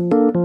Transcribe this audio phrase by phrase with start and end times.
[0.00, 0.39] ำ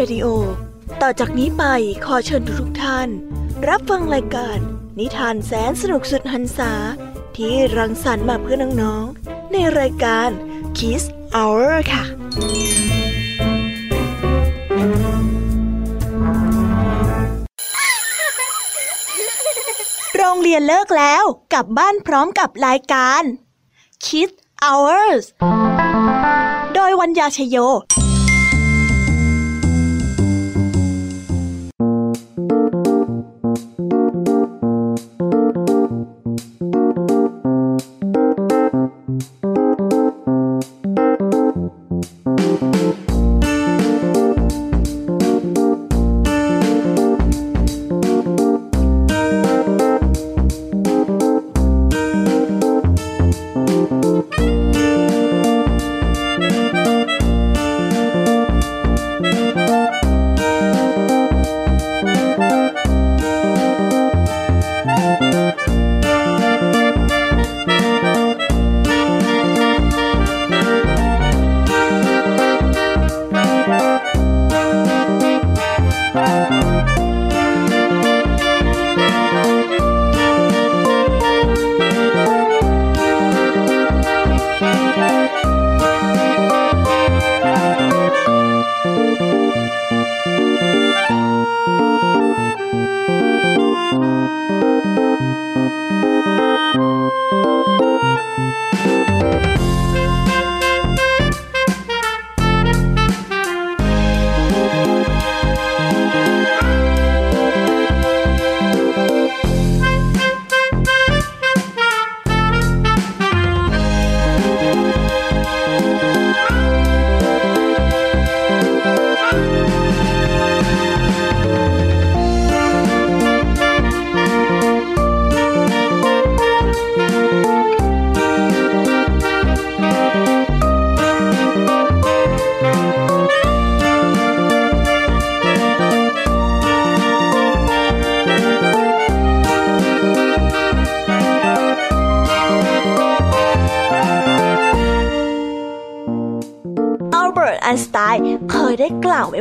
[0.00, 0.26] Radio
[1.02, 1.64] ต่อจากนี้ไป
[2.04, 3.08] ขอเชิญทุกท่าน
[3.68, 4.58] รับฟังรายการ
[4.98, 6.72] นิทานแสนสนุกสุดหันษา
[7.36, 10.28] ที่รังสรรค์มาเพื่อน้องๆ ในรายการ
[10.78, 11.02] Kiss
[11.34, 12.04] Hour ค่ะ
[20.16, 23.22] โรงเรียนเลิกแล้วกลับบ้านพร้อมกับรายการ
[24.04, 24.34] Kids
[24.64, 25.24] Hours
[26.74, 27.58] โดยวัญญาชยโย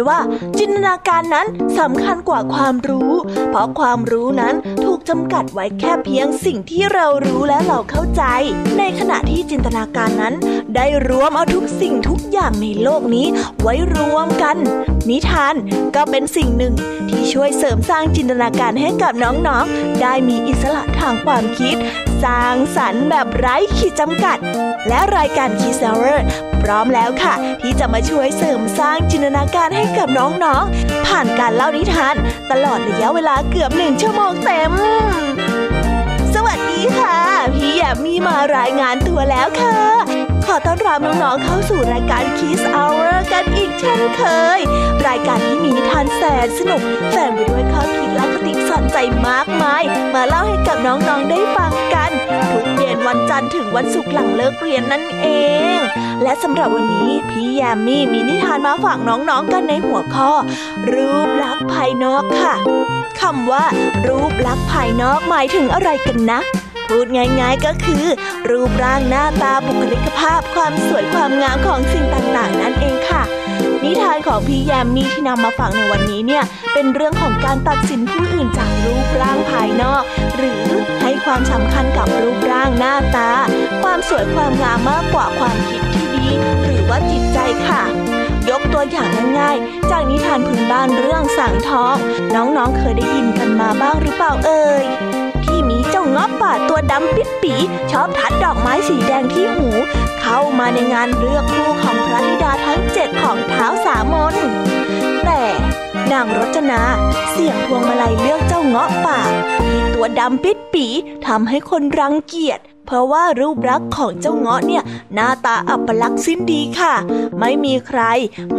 [0.02, 0.22] วไว้ว่า
[0.60, 1.48] จินตนาการนั้น
[1.80, 3.12] สำคัญกว่าความรู้
[3.50, 8.24] เพราะความรู้นั้นถูกจำกัดไว้แค่เพียงสิ่งที่เรารู้และเราเข้าใจ
[8.78, 10.34] ในขณะที่จินตนาการนั้น
[10.76, 13.28] ได้รวมเอาทุกสิ่งทุกอย่างในโลกนี้
[13.62, 14.58] ไว้รวมกัน
[15.10, 15.56] นิทาน
[15.96, 16.74] ก็เป็นสิ่งหนึ่ง
[17.10, 21.76] ที่ช่วยเสริมสร้างจินตนาการให้กับน้องๆ ได้มีอิสระทางความคิด
[22.24, 24.38] สร้างสรรค์แบบไร้ขีดจำกัด
[24.88, 26.24] และรายการคีเซอร์
[26.62, 32.16] พร้อมแล้วค่ะ ที่จะมาช่วยเสริมสร้างจินตนาการให้กับน้องๆ ผ่านการเล่านิทาน
[32.52, 34.74] ตลอดระยะเวลาเกือบหนึ่งชั่วโมงเต็ม
[36.34, 37.18] สวัสดีค่ะ
[37.56, 39.78] พี่แยมมีมารายงานตัวแล้วค่ะ
[40.46, 44.24] ขอต้อนรับน้องๆเข้าสู่รายการ Kiss Hour กันอีกเช่นเค
[44.58, 44.60] ย
[45.08, 48.98] รายการที่มีนิทานแสนสนุกแฝงไปด้วยข้อคิดและคติสอนใจ
[49.28, 49.84] มากมาย
[50.14, 52.09] มาเล่าให้กับน้องๆได้ฟังกันทุกเย็น
[53.10, 55.28] วันจันทร์ถึงวันศุกร์หลังเลิกเรียนนั่นเอ
[55.76, 55.78] ง
[56.24, 60.32] และสำหรับวันนี้พี่แยมมี่มีนิทานมาฝากน้องๆกันในหัวข้อ
[60.92, 62.54] รูปลักษณ์ภายนอกค่ะ
[63.22, 63.66] คำว่า
[64.08, 66.40] รูปลักษณ์ภายนอกหมายถึงอะไรกันนะ
[66.88, 68.06] พูดง่ายๆก็คือ
[68.50, 73.24] รูปร่างหน้าตาบุคลิกภาพความสวยความงามของสิ่งต่างๆ นั่นเองค่ะ
[73.84, 76.44] นิทานของพี่แยมมี่ที่นำมาฝากในวันนี้เนี่ย
[76.74, 80.04] เป็นเรื่องของการตัดสินผู้อื่นจากรูปร่างภายนอก
[80.38, 80.64] หรือ
[81.02, 83.32] ให้ความสำคัญกับรูปร่างหน้าตา
[83.84, 86.28] ความสวยความงามมากกว่าความคิดที่ดี
[86.64, 87.38] หรือว่าจิตใจ
[87.68, 87.84] ค่ะ
[88.50, 89.08] ยกตัวอย่าง
[89.40, 91.96] ง่ายๆ จากนิทานพื้นบ้านเรื่องสังทอง
[92.36, 94.86] น้องๆ เคยได้ยินกันมาบ้างหรือเปล่าเอ่ย
[95.46, 97.54] ที่มีเจ้าเงาะป่าตัวดำปิดปี
[97.92, 99.70] ชอบทัดดอกไม้สีแดงที่หู
[100.32, 104.36] เข้ามาในงานเลือกคู่ของพระธิดาทั้งเจ็ดของเท้าสามน
[105.26, 105.44] แต่
[106.12, 106.82] นางรจนา
[107.30, 109.20] เสี่ยงพวงมาลัยเลือกเจ้าเงาะป่า
[109.64, 110.86] ที่ตัวดำปิดปี
[111.28, 114.84] ทำให้คนรังเกียจเพราะว่ารูปลักษณ์ของเจ้าเงาะเนี่ย
[115.14, 116.94] หน้าตาอัปลักษณ์สิ้นดีค่ะ
[117.40, 118.02] ไม่มีใคร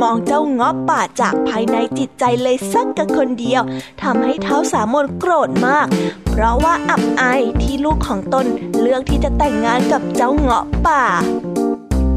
[0.00, 3.62] มองเจ้าเงาะป่าจากภายในจิตใจเลยสักกับคนเดียว
[4.02, 5.86] ทำให้เท้าสามนโกรธมาก
[6.30, 8.46] เพราะว่าอับอายที่ลูกของตน
[8.80, 11.02] เลือกที่จะแต่งงานกับเจ้าเงาะป่า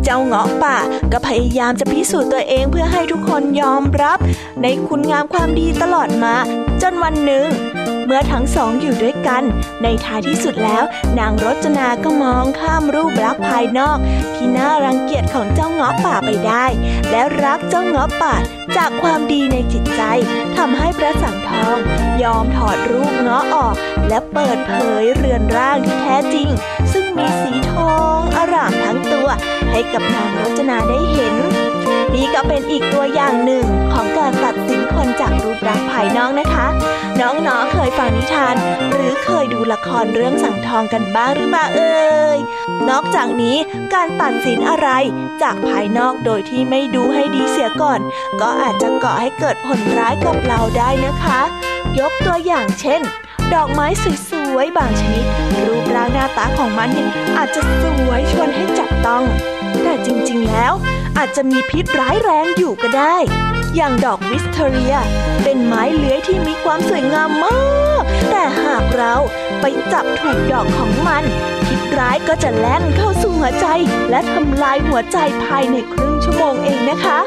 [0.04, 0.78] เจ้าเงาะป่า
[1.12, 4.18] ก็พยายามจะพิสูจน์ตัวเองเพื่อให้ทุกคนยอมรับ
[4.62, 6.36] ในคุณงามความดีตลอดมา
[6.82, 7.48] จนวันหนึ่ง
[8.06, 9.44] เมื่อทั้งสองอยู่ด้วยกัน
[9.84, 10.84] ในท้ายที่สุดแล้ว
[11.20, 13.98] นางรจนาก็มองข้ามรูปลักษณ์ภายนอก
[14.36, 16.66] ที่น่ารังเกียจของเจ้าเงาะป่าไปได้
[17.10, 18.36] และรักเจ้าเงาะป่า
[18.78, 20.02] จากความดีในจิตใจ
[20.58, 21.78] ทำให้พระสังทอง
[22.24, 23.76] ยอมถอดรูปเงาะออก
[24.08, 26.50] และเปิดเผยเรือนร่างที่แท้จริง
[26.94, 29.30] ซึ่งมีสีทองอร่ามทั้งตัว
[29.74, 31.36] ให้กับนางรจนาได้เห็น
[32.14, 36.68] นี่ก็เป็นอีกตัวอย่างหนึ่งของการตัดสินคนจากรูปลักษณ์ภายนอกนะคะ
[37.22, 38.56] น้องๆเคยฟังนิทาน
[38.94, 42.38] หรือเคยดูละครเรื่องสังทองกันบ้างหรือเปล่าเอ่ย
[42.90, 43.58] นอกจากนี้
[43.94, 44.90] การตัดสินอะไร
[45.42, 48.00] จากภายนอกโดยที่ไม่ดูให้ดีเสียก่อน
[48.42, 51.42] ก็อาจจะก่อให้เกิดผลร้ายกับเราได้นะคะ
[52.00, 53.02] ยกตัวอย่างเช่น
[53.54, 53.88] ดอกไม้
[54.30, 55.26] สวยๆบางชนิด
[55.66, 59.24] รูปร่างหน้าตาของมันเนี่ยอาจจะสวยชวนให้จับต้อง
[59.82, 60.74] แต่จริงๆ แล้ว
[61.18, 63.18] อาจจะมีพิษร้ายแรงอยู่ก็ได้
[63.76, 64.96] อย่างดอกวิสเทเรีย
[65.44, 69.16] เป็นไม้เลื้อยที่มีความสวยงามมาก แต่หากเรา
[69.62, 71.24] ไปจับถูกดอกของมัน
[71.66, 73.68] พิษร้ายก็จะแล่นเข้าสู่หัวใจ
[74.10, 77.20] และทำลายหัวใจภายในครึ่งชั่วโมงเองนะคะ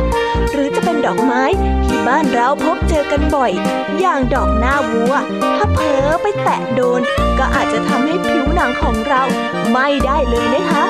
[0.53, 1.43] หรือจะเป็นดอกไม้
[1.85, 3.53] ที่บ้านเราพบเจอกันบ่อย
[4.01, 5.15] อย่างดอกหน้าวัว
[5.57, 7.01] ถ้าเผลอไปแตะโดน
[7.39, 9.23] ก็อาจจะทำให้ผิวหนังของเรา
[9.71, 10.85] ไหม้ได้เลยนะคะ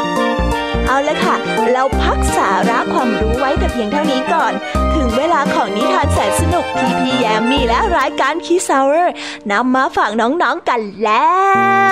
[0.89, 1.37] เอาละค่ะ
[1.73, 4.53] เราพักสาระความรู้ไว้แต่เพียงเท่านี้ก่อน
[4.95, 9.15] ถึงเวลาของนิทานแสนสนุกที่พี่แยมมีและรายการคีซาวเวอร์
[9.51, 11.37] นำมาฝากน้องๆกันแล้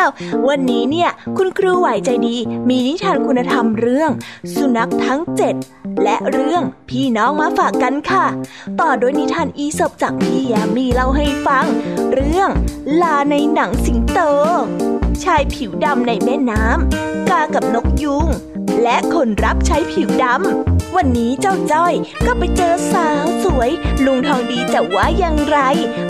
[0.03, 0.05] ว
[0.49, 2.37] วันนี้เนี่ยคุณครูไหวใจดี
[2.69, 4.11] มีนิทานคุณธรรมเรื่อง
[4.55, 5.55] สุนัขทั้งเจ็ด
[6.03, 8.27] และเรื่องพี่น้องมาฝากกันค่ะ
[8.81, 11.67] ต่อด้วยนิทานอีสบจากพี่แยมมีเล่าให้ฟัง
[12.15, 12.49] เรื่อง
[13.03, 14.19] ลาในหนังสิงโต
[15.25, 18.27] ชายผิวดำในแม่น้ำกากับนกยุง
[18.83, 21.95] และคนรับใช้ผิวดำ วันนี้เจ้าจ้อย
[22.27, 23.71] ก็ไปเจอสาวสวย
[24.05, 25.59] ลุงทองดีจะว่าอย่างไร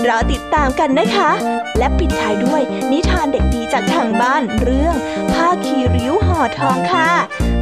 [0.07, 1.31] รอติดตามกันนะคะ
[1.79, 4.95] และปิดท้ายด้วยนิทานเด็กดีจากทางบ้านเรื่อง
[5.33, 7.11] ผ้าคีริ้วห่อทองค่ะ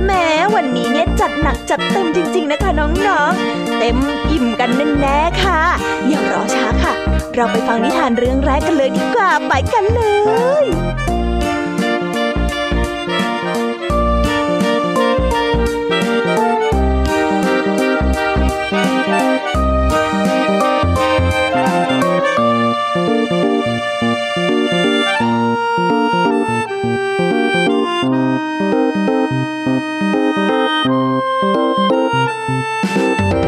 [0.04, 3.96] แม้วันนี้เนี่ยจัดหนักจัดเต็มจริง ๆ นะคะน้องๆ เต็ม
[4.30, 4.70] อิ่มกัน
[5.00, 5.60] แน่ๆค่ะ
[6.08, 6.92] อย่ารอช้าค่ะ
[7.34, 10.02] เราไปฟังนิทานเรื่องแรกกันเลยดีกว่า ไปกันเล
[10.62, 10.64] ย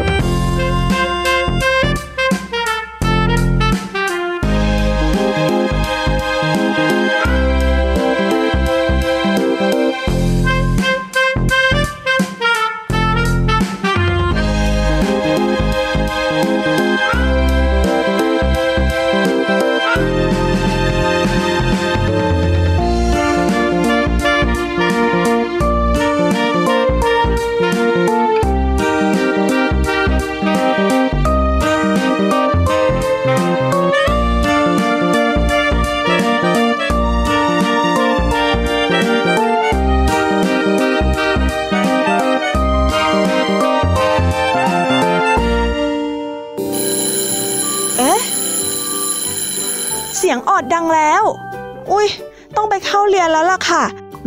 [0.09, 0.14] เ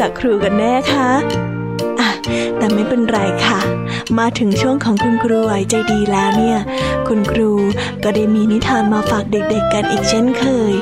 [0.00, 1.10] จากครูกันแน่คะ
[2.00, 2.10] อะ
[2.58, 3.60] แต่ไม่เป็นไรค่ะ
[4.18, 6.58] มาถึงช่วงของคุณครูไหวใจดีแล้วเนี่ย
[7.08, 7.50] คุณครู
[8.04, 10.72] ก็ได้มีนิทานมาฝากเด็กๆกันอีกเช่นเคย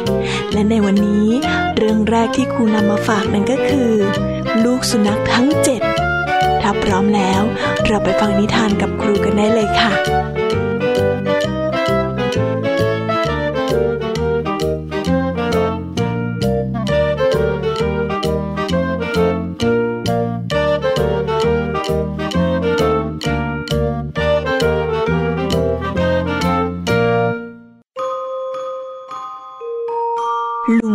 [0.53, 1.29] และในวันนี้
[1.77, 3.93] เรื่องแรกที่ครูนำมาฝากนั่นก็คือ
[4.65, 5.83] ลูกสุนัขทั้งเจ็ด
[6.63, 7.43] ถ้าพร้อมแล้ว
[7.87, 9.93] เราไปฟังนิทานกับครูกันได้เลยค่ะ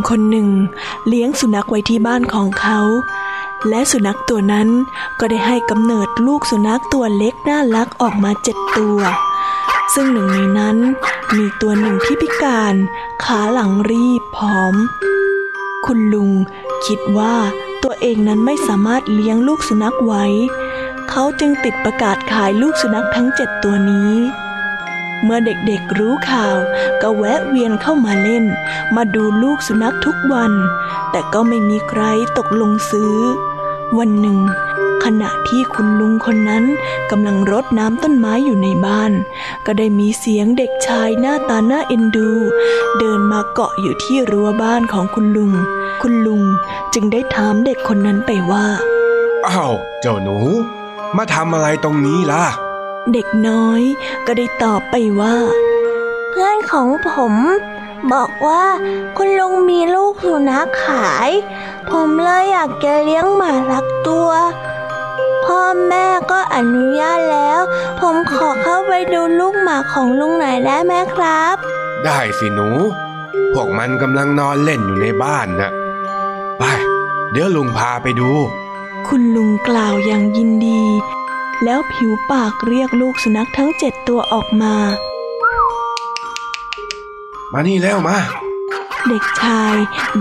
[0.09, 0.49] คนหนึ่ง
[1.07, 2.79] เลี้ยงสุนัขไว้ที่บ้านของเขา
[3.69, 4.69] และสุนัขตัวนั้น
[5.19, 8.99] ก็ได้ให้กำเนิดลูกสุนัขตัวเล็กน่ารักออกมาเจ็ดตัว
[9.93, 10.77] ซึ่งหนึ่งในนั้น
[11.35, 12.75] มีตัวหนึ่งที่พิการ
[13.23, 14.75] ขาหลังรีบผอม
[15.85, 16.31] คุณลุง
[16.85, 17.35] คิดว่า
[17.83, 20.25] ตัวเองนั้นไม่สามารถเลี้ยงลูกสุนัขไว้
[21.09, 24.11] เขาจึงติดประกาศขายลูกสุนัขทั้งเจ็ดตัวนี้
[25.23, 26.57] เมื่อเด็กๆรู้ข่าว
[27.01, 28.45] ก็แวะเวียนเข้ามาเล่น
[28.95, 30.51] มาดูลูกสุนัขทุกวัน
[31.11, 32.03] แต่ก็ไม่มีใคร
[32.38, 33.15] ตกลงซื้อ
[33.97, 34.39] วันหนึ่ง
[35.03, 36.65] ขณะที่คุณลุงคนนั้น
[37.11, 39.11] กำลังรดน้ำต้นไม้อยู่ในบ้าน
[39.65, 42.31] ก็ได้มีเสียงเด็กชายหน้าตาหน่าเอ็นดู
[42.99, 45.51] เดินมาเกาะอยู่ที่รั้วบ้านของคุณลุง
[46.01, 46.43] คุณลุง
[46.93, 48.65] จึงได้ถามเด็กคนนั้นไปว่า
[49.47, 50.38] อ้าวเจ้าหนู
[51.17, 52.45] มาทำอะไรตรงนี้ล่ะ
[53.13, 53.81] เด็กน้อย
[54.25, 55.37] ก็ได้ตอบไปว่า
[56.29, 57.33] เพื่อนของผม
[58.13, 58.63] บอกว่า
[59.17, 61.29] คุณลุงมีลูกสุนัขขาย
[61.89, 64.29] ผมเลยอยากจะเลี้ยงหมารักตัว
[65.45, 67.61] พ่อแม่ก็อนุญาตแล้ว
[67.99, 71.55] ผมขอเข้าไปดูลูกหมาของลุงหน่อยได้ไหมครับ
[72.05, 72.69] ได้สิหนู
[73.53, 75.71] พวกมันกำลังนอนเล่นอยู่ในบ้านนะ
[76.57, 76.63] ไป
[77.31, 78.29] เดี๋ยวลุงพาไปดู
[79.07, 80.81] คุณลุงกล่าวอย่างยินดี
[81.63, 84.75] แล้วผิวปากเรียกลูกสุนัขทั้งเจ็ดตัวออกมา
[87.53, 88.17] มานี่แล้วมา
[89.07, 89.75] เด็กชาย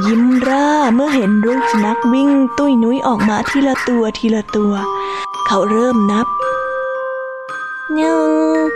[0.06, 4.72] ยิ้มร่าเมื่อเห็นลูกสุนัขวิ่งตุ้ยนุ้ยออกมาทีละตัวทีละตัว
[5.46, 6.26] เขาเริ่มนับ
[7.94, 8.20] หนึ่
[8.56, 8.68] ง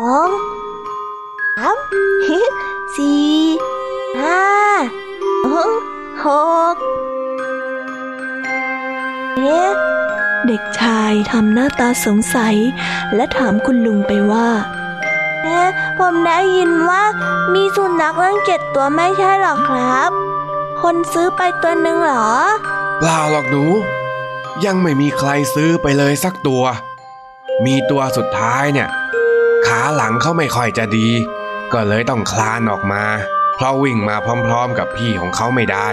[0.00, 0.30] สอง
[1.56, 1.76] สาม
[2.96, 3.30] สี่
[4.20, 4.42] ห้า
[6.24, 6.26] ห
[6.74, 6.76] ก
[9.36, 9.76] เจ็ด
[10.20, 12.56] เด็กชายทำหน้าตาสงสัย
[13.14, 14.48] และถามคุณลุงไปว่า
[15.42, 15.68] เอ๊ะ
[15.98, 17.02] ผมได้ยินว่า
[17.54, 20.10] มีสุนัขตั้งเจ็ดตัวไม่ใช่หรอครับ
[20.82, 22.30] คนซื้อไปตัวหนึ่งเหรอ
[22.98, 23.64] เปล่าหรอกหนู
[24.64, 26.64] ยังไม่มีใครซื้อไปเลยสักตัว
[27.64, 28.88] มีตัวสุดท้ายเนี่ย
[29.66, 31.08] ขาหลังเขาไม่ค่อยจะดี
[31.72, 33.04] ก็เลยต้องคลานออกมา
[33.54, 34.16] เพราะวิ่งมา
[34.46, 35.88] พร้อม ๆ กับพี่ของเขาไม่ได้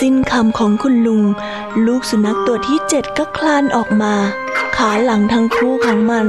[0.00, 1.22] สิ้นคำของคุณลุง
[1.86, 4.14] ลูกสุนัขตัวที่เจ็ดก็คลานออกมา
[4.76, 6.26] ขาหลังทั้งคู่ของมัน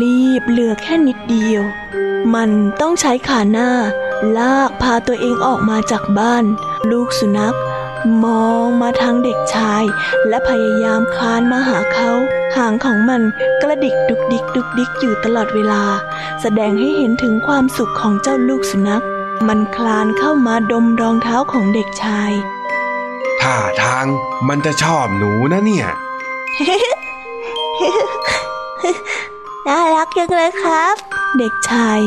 [0.00, 1.62] รีบเหลือแค่นิดเดียว
[2.34, 3.70] มันต้องใช้ขาหน้า
[4.38, 6.44] ลากพาตัวเองออกมาจากบ้าน
[6.90, 7.56] ลูกสุนัข
[8.24, 9.84] มองมาทางเด็กชาย
[10.28, 12.10] และพยายามคลานมาหาเขา
[12.56, 13.22] หางของมัน
[13.62, 15.82] กระดิกดุกดิกดุกดิกอยู่ตลอดเวลา
[16.40, 19.04] แสดงให้เห็นถึงความสุขของเจ้าลูกสุนัข
[19.48, 22.32] มันคลานเข้ามาดมรองเท้าของเด็กชาย
[23.44, 24.06] ท่าทาง
[24.48, 25.88] มันจะชอบหนูนะเนี่ย
[29.66, 30.94] น่ารักจังเลยครับ
[31.38, 31.98] เด็กชาย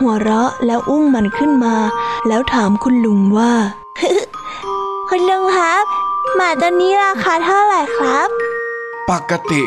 [0.00, 1.76] หัวเราะแล้วอุ้มมันขึ้นมา
[2.28, 3.52] แล้วถามคุณลุงว่า
[5.08, 5.84] คุณลุงครับ
[6.34, 8.28] หมาตัวนี้ราคาเท่าไหร่ครับ
[9.10, 9.62] ปกติ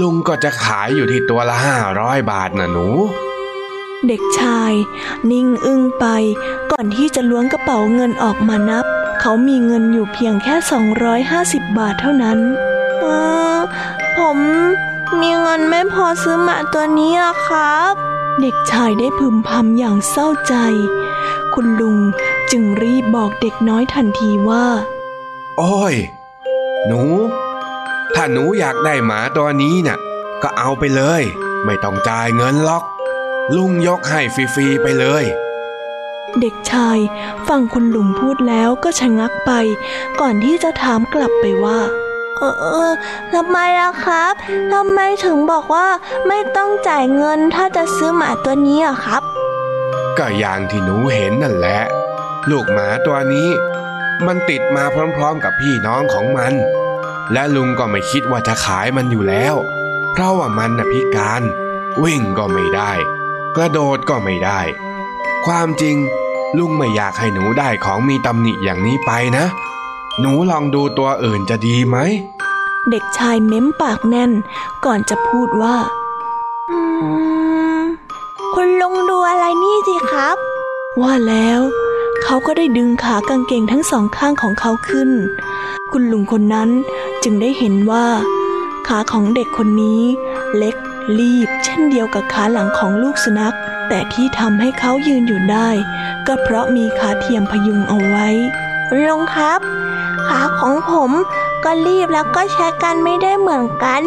[0.00, 2.86] ลุงก็จะขายอยู่ที่ตัวละห้าร้อยบาทนะหนู
[4.08, 4.72] เด็กชาย
[5.30, 6.06] นิ่งอึ้งไป
[6.72, 8.84] ก่อนที่จะล้วงกระเป๋าเงินออกมานับ
[9.20, 10.54] เขามีเงินอยู่เพียงแค่
[11.16, 12.38] 250 บาทเท่านั้น
[13.00, 13.04] เอ
[13.56, 13.58] อ
[14.16, 14.38] ผม
[15.20, 17.94] มีเงินไม่พอซื้อหมาตัวนี้อะครับ
[18.40, 20.54] เด็กชายได้พึมพำอย่างเศร้าใจ
[21.54, 21.98] คุณลุง
[22.50, 24.66] จึงรีบบอกเด็กน้อยทันทีว่า
[25.58, 25.94] โอ้ย
[26.86, 27.02] หนู
[28.14, 29.98] ถ้าหนูอยากได้หมาตัวนี้น่ะ
[30.42, 31.22] ก็เอาไปเลย
[31.64, 32.84] ไม่ต้องจ่ายเงินหรอก
[33.56, 35.24] ลุงยกให้ฟรีๆไปเลย
[36.40, 36.98] เด็กชาย
[37.48, 39.50] ฟังคุณลุงพูดแล้วก็ชะงักไป
[40.20, 41.80] ก่อนที่จะถามกลับไปว่า
[42.38, 42.92] เออเออ
[43.32, 44.32] ทำไมล่ะครับ
[44.72, 45.88] ทำไมถึงบอกว่า
[46.28, 49.22] ไม่ต้องจ่ายเงินถ้าจะซื้อหมาตัวนี้อะครับ
[50.18, 51.80] ก็อย่างที่หนูเห็นนั่นแหละ
[52.50, 53.48] ลูกหมาตัวนี้
[54.26, 54.84] มันติดมา
[55.16, 56.54] พร้อมๆกับพี่น้องของมัน
[57.32, 59.54] และลุงก็ไม่คิดว่าจะขายมันอยู่แล้ว
[60.12, 61.42] เพราะว่ามันน่ะพิการ
[62.02, 62.92] วิ่งก็ไม่ได้
[63.56, 64.60] กระโดดก็ไม่ได้
[65.46, 65.96] ความจริง
[66.58, 69.44] ลุงไม่อยากให้หนูได้ของมีตำหนิอย่างนี้ไปนะ
[70.20, 71.96] หนูลองดูตัวอื่นจะดีไหม
[72.90, 74.32] เด็กชายเม้มปากแน่น
[74.84, 75.76] ก่อนจะพูดว่า
[76.70, 76.78] อื
[77.80, 77.82] ม
[78.54, 80.36] คุณลุงดูอะไรนี่สิครับ
[81.02, 81.60] ว่าแล้ว
[82.22, 85.10] เขาก็ได้ดึงขากางเกงทั้งสองข้างของเขาขึ้น
[85.92, 86.70] คุณลุงคนนั้น
[87.22, 88.06] จึงได้เห็นว่า
[88.86, 90.02] ขาของเด็กคนนี้
[90.58, 90.76] เล็ก
[91.18, 93.56] รีบเช่นเดียวกับขาหลังของลูกสุนัข
[93.88, 95.68] แต่ที่ทำให้เขายืนอยู่ได้
[96.26, 98.28] ก็เพราะมีขาเทียมพยุงเอาไว้
[98.86, 99.60] คุณลุงครับ
[100.26, 101.10] ขาของผม
[101.64, 104.02] ก็รีบแล้วก็ใช้กันไม่ได้เหมือนกัน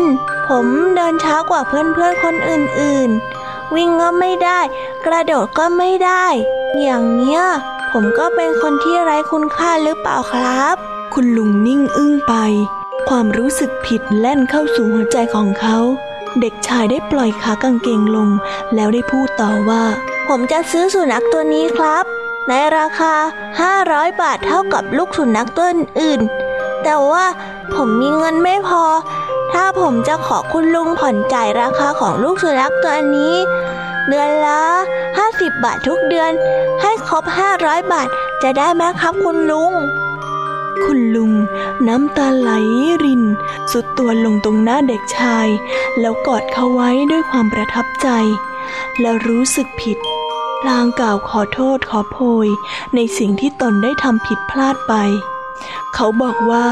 [0.50, 4.60] ผมเดินช้ากว่าเพื่อนๆคนอื่นๆ วิ่งก็ไม่ได้
[5.06, 6.25] กระโดดก็ไม่ได้
[6.81, 7.42] อย่างเนี้ย
[7.92, 10.75] ผมก็เป็นคนที่ไร้คุณค่าหรือเปล่าครับ
[11.14, 12.34] คุณลุงนิ่งอึ้งไป
[13.10, 15.77] ความรู้สึกผิดแล่นเข้าสู่หัวใจของเขา
[16.41, 18.29] เด็กชายได้ปล่อยขากางเกงลง
[18.75, 19.83] แล้วได้พูดต่อว่า
[20.27, 22.03] ผมจะซื้อสุนัขตัวนี้ครับ
[22.50, 23.13] ในราคา
[23.69, 25.67] 500 บาทเท่ากับลูกสุนัขตัว
[26.01, 26.21] อื่น
[26.83, 27.25] แต่ว่า
[27.74, 28.83] ผมมีเงินไม่พอ
[29.53, 33.35] ถ้าผมจะขอคุณลุงผ่อนจ่ายราคาของลูกสุนัขตัวนี้
[34.09, 34.61] เดือนละ
[35.13, 36.31] 50 บาททุกเดือน
[36.81, 37.24] ให้ครบ
[37.57, 38.07] 500 บาท
[38.43, 39.74] จะได้ไหมครับคุณลุง
[40.83, 41.33] คุณลุง
[41.88, 42.51] น้ำตาไหล
[43.03, 43.24] ริน
[43.72, 45.48] สุดตัวลงตรงหน้าเด็กชาย
[46.00, 48.07] แล้วกอดเขาไว้ด้วยความประทับใจ
[49.00, 49.98] แล้วรู้สึกผิด
[50.68, 52.48] ลางกล่าวขอโทษขอโพย
[52.96, 54.94] ในสิ่งที่ตนได้ทำผิดพลาดไป
[55.96, 56.68] เขาบอกว่า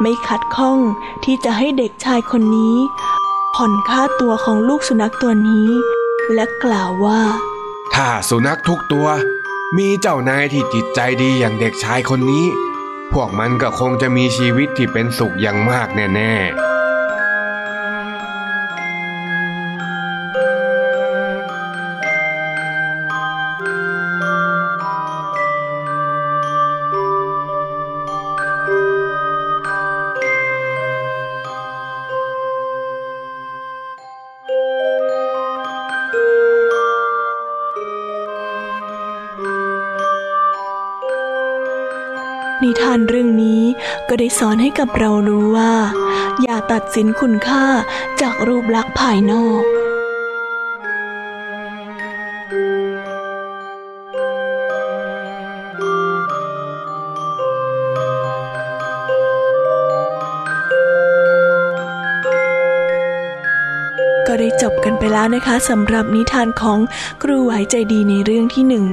[0.00, 0.78] ไม่ขัดข้อง
[1.24, 2.76] ที่จะให้เด็กชายคนนี้
[3.54, 5.68] ผ่อนค่าตัวของลูกสุนัขตัวนี้
[6.34, 7.20] และกล่าวว่า
[7.94, 9.08] ถ้าสุนัขทุกตัว
[9.78, 12.46] มีเจ้านายที่จิตใจดีอย่างเด็กชายคนนี้
[13.12, 43.62] พวกมันก็คงจะมีชีวิตที่เป็นสุขอย่างมากแน่ๆานเรื่องนี้
[44.08, 45.72] ก็ได้สอนให้กับเรารู้ว่า
[46.42, 47.64] อย่าตัดสินคุณค่า
[48.20, 49.62] จากรูปลักษณ์ภายนอก
[64.26, 66.78] ก็ได้จบกันไปแล้วนะคะสำหรับนิทานของ
[67.22, 68.84] ครูไหวใจดีในเรื่องที่หนึ่ง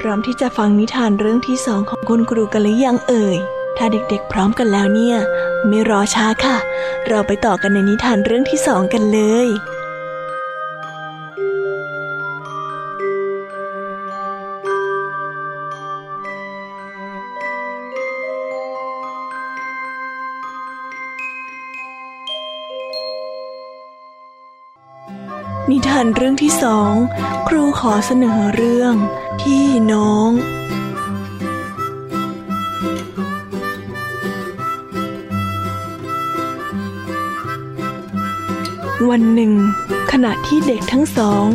[0.00, 3.36] พร้อมที่จะฟังนิทานเรื่องที่สองของคุณครูกันหรือยังเอ่ย
[3.76, 5.16] ถ้าเด็กๆพร้อมกันแล้วเนี่ย
[5.68, 6.56] ไม่รอช้าค่ะ
[7.08, 9.48] เราไปต่อกันในนิทานเรื่องที่สองกันเลย
[25.70, 26.92] นิทานเรื่องที่สอง
[27.48, 28.94] ครูขอเสนอเรื่อง
[29.40, 30.30] พี่น้อง
[39.10, 39.52] วันหนึ่ง
[40.12, 41.46] ขณะที่เด็กทั้งสอง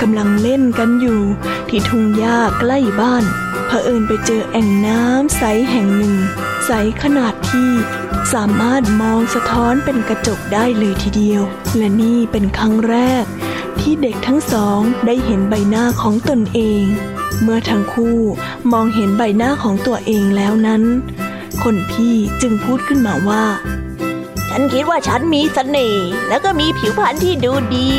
[0.00, 1.20] กำลังเล่นกันอยู่
[1.68, 3.24] ที่ทุ่งหญ้าใกล้บ้าน
[3.66, 6.14] เผอิญไปเจอแอ่งน้ำใสแห่งหนึ่ง
[6.66, 6.70] ใส
[7.02, 7.70] ขนาดที่
[8.34, 11.42] สามารถมองสะท้อนเป็นกระจกได้เลยทีเดียว
[11.76, 13.24] และนี่เป็นครั้งแรก
[13.80, 16.84] ที่เด็กทั้งสองได้เห็นใบหน้าของตนเอง
[17.42, 18.18] เมื่อทั้งคู่
[18.72, 20.82] มองเห็นใบหน้าของตัวเองแล้วนั้น
[21.62, 23.44] คนพี่จึงพูดขึ้นมาว่า
[24.50, 27.90] ฉันคิดว่าฉันมีเสน่ห์แล้วก็มีผิวพรรณที่ดูดี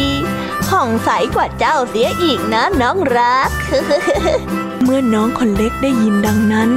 [0.68, 3.50] ผ่องใสกว่าเจ้าเสียอีกนะน้องรัก
[4.84, 6.70] เมื่อน้องคนเล็กได้ยินดังนั้น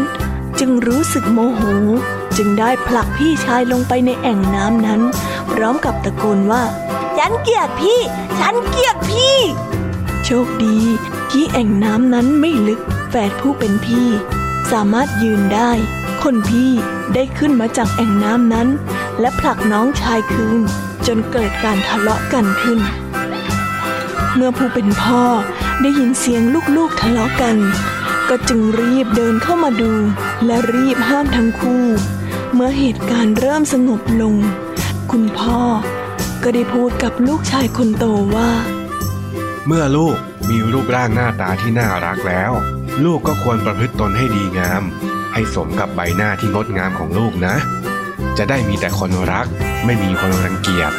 [0.58, 1.62] จึงรู้สึกโมโห
[2.36, 5.00] จึงได้ผลักพี่ชายลงไปในแอ่งน้ำนั้น
[5.52, 6.62] พร้อมกับตะโกนว่า
[7.18, 8.00] ฉันเกลียดพี่
[8.40, 9.36] ฉันเกลียดพี่
[10.24, 10.78] โชคดี
[11.30, 14.08] ที่แอ่งน้ำนั้นไม่ลึก แฝดผู้เป็นพี่
[14.72, 15.70] สามารถยืนได้
[16.22, 16.70] คนพี่
[17.14, 18.68] ได้ขึ้นมาจากแอ่งน้ำนั้น
[19.20, 20.60] และผลักน้องชายคืน
[21.06, 22.80] จนเกิดการทะเลาะกันขึ้น
[24.34, 25.22] เมื่อผู้เป็นพ่อ
[25.82, 26.42] ได้ยินเสียง
[26.76, 27.56] ลูกๆทะเลาะกัน
[28.28, 29.92] ก็จึงรีบเดินเข้ามาดู
[30.46, 31.84] และรีบห้ามทั้งคู่
[32.54, 34.34] เมื่อเหตุการณ์เริ่มสงบลง
[35.10, 35.60] คุณพ่อ
[36.42, 38.04] ก็ได้พูดกับลูกชายคนโต
[38.36, 38.50] ว่า
[39.66, 40.16] เมื่อลูก
[40.50, 42.52] มีรูปร่างหน้าตาที่น่ารักแล้ว
[43.04, 44.82] ลูกก็ควรประพฤติตนให้ดีงาม
[45.34, 47.54] ให้สมกับใบหน้าที่งดงามของลูกนะ
[48.38, 49.46] จะได้มีแต่คนรัก
[49.84, 50.92] ไม่มีคนรังเกียจ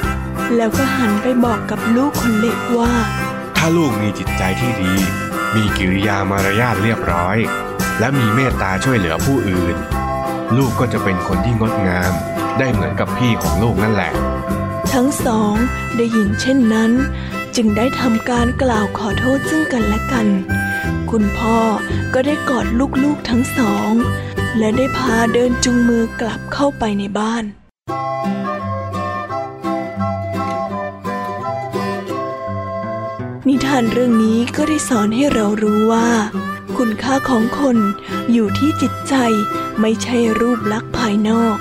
[0.56, 2.94] แล้วก็หันไปบอกกับลูกคนเล็กว่า
[3.58, 4.94] ถ้าลูกมีจิตใจที่ดี
[5.56, 7.38] มีกิริยามารยาทเรียบร้อย
[8.00, 9.76] และมีเมตตาช่วยเหลือผู้อื่น
[10.58, 12.14] ลูกก็จะเป็นคนที่งดงาม
[12.60, 14.12] ได้เหมือนกับพี่ของลูกนั่นแหละ
[14.94, 15.56] ทั้งสอง
[15.98, 16.92] ได้ยินเช่นนั้น
[17.62, 20.28] จึงได้ทำการกล่าวขอโทษซึ่งกันและกัน
[21.12, 21.58] คุณพ่อ
[22.14, 22.66] ก็ได้กอด
[23.04, 23.92] ลูกๆทั้งสอง
[24.58, 27.44] และได้พาเดินจุงมือกลับเข้าไปในบ้าน
[33.48, 36.10] นิทานเรื่องนี้ก็ได้สอนให้เรารู้ว่า
[36.78, 37.78] คุณค่าของคน
[38.32, 39.16] อยู่ที่จิตใจ
[39.82, 41.58] ไม่ใช่รูปลักษณ์ภายนอก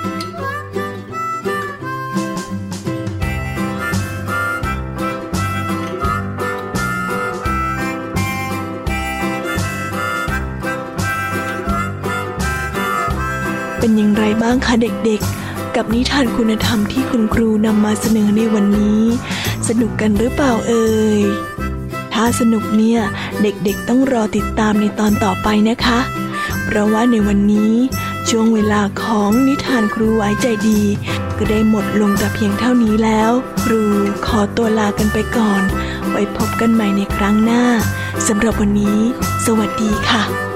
[14.18, 19.02] ไรบ้างคะเด็กๆ กับนิทานคุณธรรมที่คุณครูนำมาเสนอในวันนี้
[19.68, 20.86] สนุกกันหรือเปล่าเอ่
[21.18, 21.20] ย
[22.14, 23.00] ถ้าสนุกเนี่ย
[23.42, 25.98] เด็กๆต้องรอติดตามในตอนต่อไปนะคะ
[26.64, 27.74] เพราะว่าในวันนี้
[28.28, 30.82] ช่วงเวลาของนิทานครูไว้ใจดี
[31.38, 33.30] ก็ได้หมดลงแต่เพียงเท่านี้แล้ว
[33.64, 33.82] ครู
[34.26, 35.62] ขอตัวลากันไปก่อน
[36.10, 37.64] ไว้พบกันใหม่ในครั้งหน้า
[38.28, 38.98] สำหรับวันนี้
[39.46, 40.47] สวัสดีค่ะ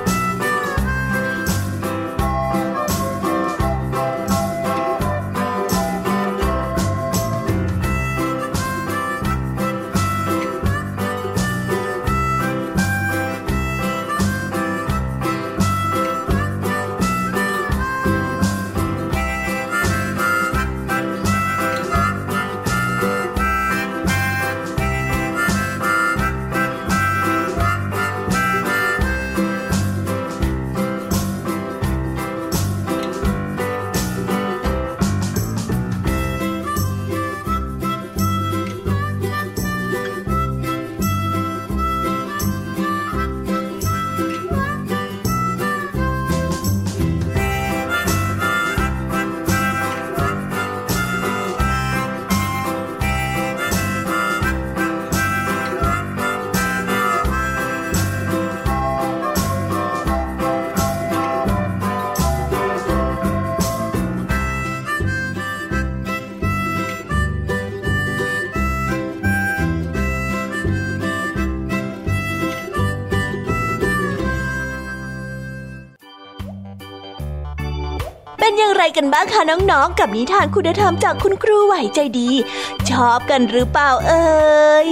[78.96, 82.30] กันบ้างคะน้องๆ กับนิทานคุณธรรมจากคุณครูไหวใจดี
[82.88, 84.22] ชอบกันหรือเปล่าเอ่
[84.84, 84.86] ย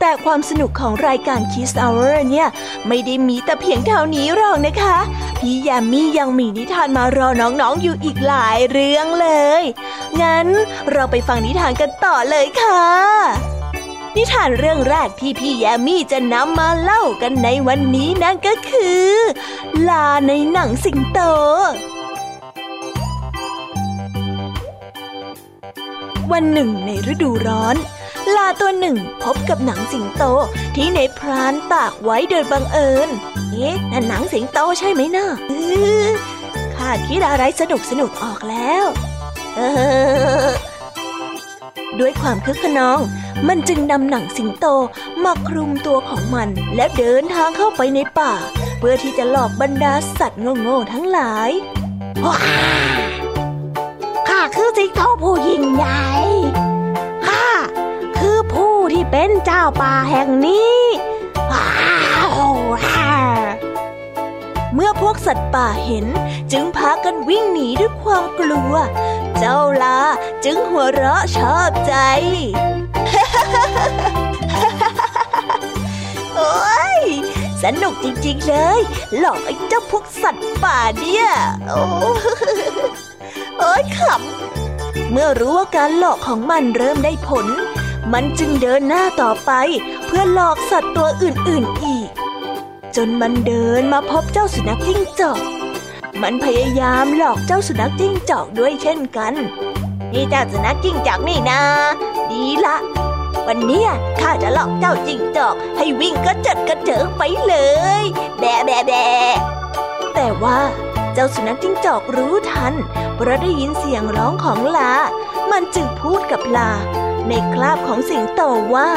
[0.00, 2.48] แต่ความสนุกของรายการ Kiss Hour เนี่ย
[2.88, 4.96] ไม่ได้มีแต่เพียงเท่านี้หรอกนะคะ
[5.38, 9.28] พี่ยามียังมีนิทานมารอน้องๆอยู่อีกหลายเรื่องเล
[9.60, 9.62] ย
[10.20, 10.46] งั้น
[10.92, 12.84] เราไปฟังนิทานกันต่อเลยค่ะ
[14.16, 19.10] นิทานเรื่องแรกที่พี่แยมมี่จะนำมาเล่ากันในวันนี้นั่นก็คือ
[19.88, 21.20] ลาในหนังสิงโต
[26.32, 27.76] วันหนึ่งในฤดูร้อน
[28.36, 30.24] ลาตัวหนึ่งพบกับหนังสิงโต
[30.74, 33.08] ที่ในพรานตากไว้โดยบังเอิญ
[33.52, 35.52] เอ๊ะนั่นหนังสิงโตใช่ไหมนะเอ
[36.04, 36.06] อ
[36.74, 38.84] ข้าคิดอะไรสนุกสนุกออกแล้ว
[39.56, 39.60] เอ
[40.48, 40.50] อ
[41.98, 43.00] ด้วยความคึกขนอง
[43.48, 44.66] มันจึงนำหนังสิงโต
[45.24, 48.32] มาคลุมตัวของมันและเดินทางเข้าไปในป่า
[48.78, 51.50] เพื่อที่จะหลอกบรรดาสัตว์โง่ๆทั้งหลาย
[54.28, 56.04] ข้าคือสิงโตผู้ยิ่งใหญ่
[57.26, 57.46] ข้า
[58.18, 60.78] คือผู้ที่เป็นเจ้าป่าแห่งนี้
[61.50, 61.68] ว้า
[62.26, 62.30] ว
[64.74, 66.06] เมื่อพวกสัตว์ป่าเห็น
[66.52, 68.74] จึงพากันวิ่งหนีด้วยความกลัว
[69.38, 69.98] เจ้าลา
[70.44, 71.94] จึงหัวเราะชอบใจ
[76.34, 77.02] โอ้ย
[77.62, 78.80] สนุกจริงๆเลย
[79.18, 81.26] หลอกไอ้เจ้าพวกสัตว์ป่าเนี่ย
[81.68, 81.82] โอ้
[83.58, 87.46] โอ้ยขำเมื่อรู้ว่าการหลอกของมันเริ่มได้ผล
[88.12, 89.52] มันจึงเดินหน้าต่อไป
[90.06, 92.08] เพื่อหลอกสัตว์ตัวอื่นๆอีก
[92.96, 95.40] จนมันเดินมาพบเจ้าสุนัขจิ้งจอก
[96.22, 99.34] มันพยายามหลอกเจ้าสุนัขจิ้งจอกด้วยเช่นกัน
[100.12, 101.60] นี่เจ้าสุนัขจิ้งจอกนี่นา
[102.30, 102.76] ดีละ
[103.46, 103.84] วันนี้
[104.20, 107.54] ข้าจะหลอกเจ้าจิงจอก ให้วิ่งกระเจิดกระเจิงไปเล
[108.00, 108.02] ย
[108.38, 109.34] แบะแบะแบะ
[110.14, 110.58] แต่ว่า
[111.14, 112.74] เจ้าสุนัขจิ้งจอกรู้ทัน
[113.14, 114.92] เพราะได้ยินเสียงร้องของลา
[115.50, 116.72] มันจึงพูดกับลา
[117.28, 118.40] ในคราบของสิงโต
[118.74, 118.88] ว่า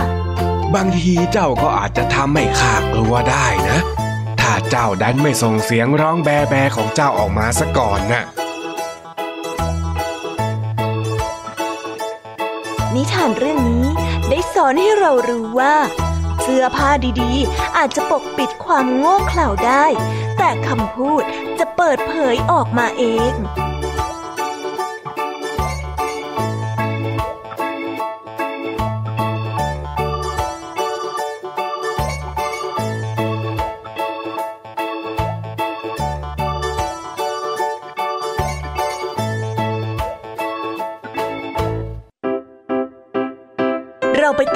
[0.76, 3.80] บางทีเจ้าก็อาจจะทำให้ข้ากลัวได้นะ
[4.42, 8.24] ถ้าเจ้าดันไม่ส่งเสียงร้องแบแบของเจ้าออกมาซะก่อนน่ะ
[14.64, 15.76] อนให้เรารู้ว่า
[16.42, 16.90] เสื้อผ้า
[17.22, 19.86] ดีๆ อาจจะปกปิดความโง่เขลาได้
[20.38, 21.24] แต่คำพูด
[21.60, 23.34] จะเปิดเผยออกมาเอง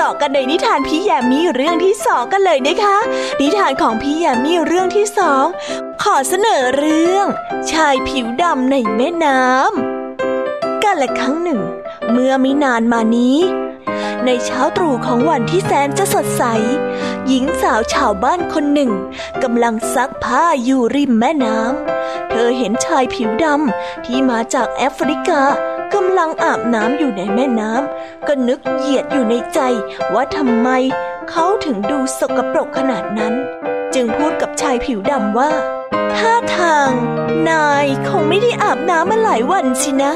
[0.06, 2.98] ต่อกันในนิทานพี่แยมมี่เรื่องที่สองกันเลยนะคะ
[3.42, 5.46] นิทานของพี่แยมมี่เรื่องที่สอง
[6.04, 7.26] ขอเสนอเรื่อง
[7.72, 11.60] ชายผิวดำในแม่น้ำกันละครั้งหนึ่ง
[12.12, 13.38] เมื่อไม่นานมานี้
[14.26, 16.44] ในเช้าตรู่ของวันที่แสนจะสดใส
[17.28, 18.92] หญิงสาวชาวบ้านคนหนึ่ง
[19.44, 25.42] กำลังซักผ้าอยู่ริมแม่น้ำเธอเห็นชายผิวดำที่มาจากแอฟริกา
[25.94, 29.60] กำลังอาบน้ำอยู่ในแม่น้ำก็นึกเหยียดอยู่ในใจ
[30.14, 30.70] ว่าทำไม
[31.30, 33.34] เขาถึงดูสกปรกขนาดนั้น
[33.96, 35.52] จึงพูดกับชายผิวดำว่า
[36.18, 36.92] ท่าทาง
[37.50, 40.14] นายคงไม่ได้อาบน้ำมาหลายวันสินะ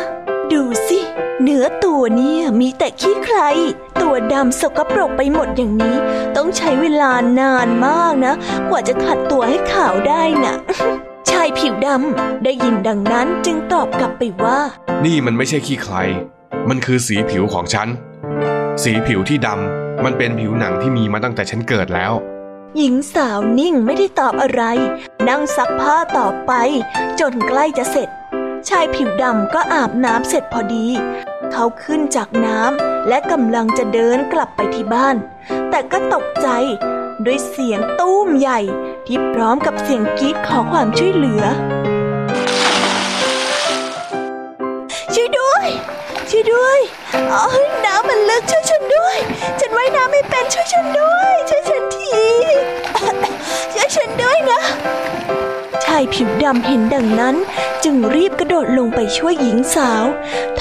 [0.51, 0.99] ดูสิ
[1.43, 3.39] เนื้อตัวเนี่ยมีแต่ขี้ใคร
[4.01, 5.95] ตัวดำสกปรกไปหมดอย่างนี้
[6.35, 8.33] ต้องใช้เวลานานมากนะ
[8.69, 10.55] กว่าจะขัดตัวให้ขาวได้นะ่ะ
[11.29, 14.59] ชายผิวดำได้ยินดังนั้นจึงตอบกลับไปว่า
[15.05, 15.95] นี่มันไม่ใช่ขี้ใคร
[16.69, 17.87] มันคือสีผิวของฉัน
[18.83, 22.13] สีผิวที่ดำ มันเป็นผิวหนังที่มีมาตั้งแต่ฉันเกิดแล้ว
[22.77, 24.63] หญิงสาวนิ่งไม่ได้ตอบอะไร
[25.29, 26.51] นั่งซักผ้าต่อไป
[27.19, 28.09] จนใกล้จะเสร็จ
[28.69, 30.87] ชายผิวดำก็อาบน้ำเสร็จพอดี
[31.51, 35.15] เขาขึ้นจากน้ำและกำลังจะเดินกลับไปที่บ้าน
[35.69, 36.47] แต่ก็ตกใจ
[37.25, 38.59] ด้วยเสียงตู้มใหญ่
[39.07, 41.43] ที่พร้อมกับเสียงกรี๊ดขอความช่วยเหลือ
[45.15, 45.67] ช่วยด้วย
[46.29, 46.79] ช่วยด้วย
[47.33, 47.43] อ๋อ
[47.85, 49.17] น้ำมันลึกช่วยฉันด้วย
[49.59, 52.09] ฉันว่ายน้ำไม่เป็นช่วยฉันด้วย ช่วยฉันที
[53.73, 54.59] ช่วยฉันด้วยนะ
[55.85, 57.35] ชายผิวดำเห็นดังนั้น
[57.83, 60.05] จึงรีบกระโดดลงไปช่วยหญิงสาว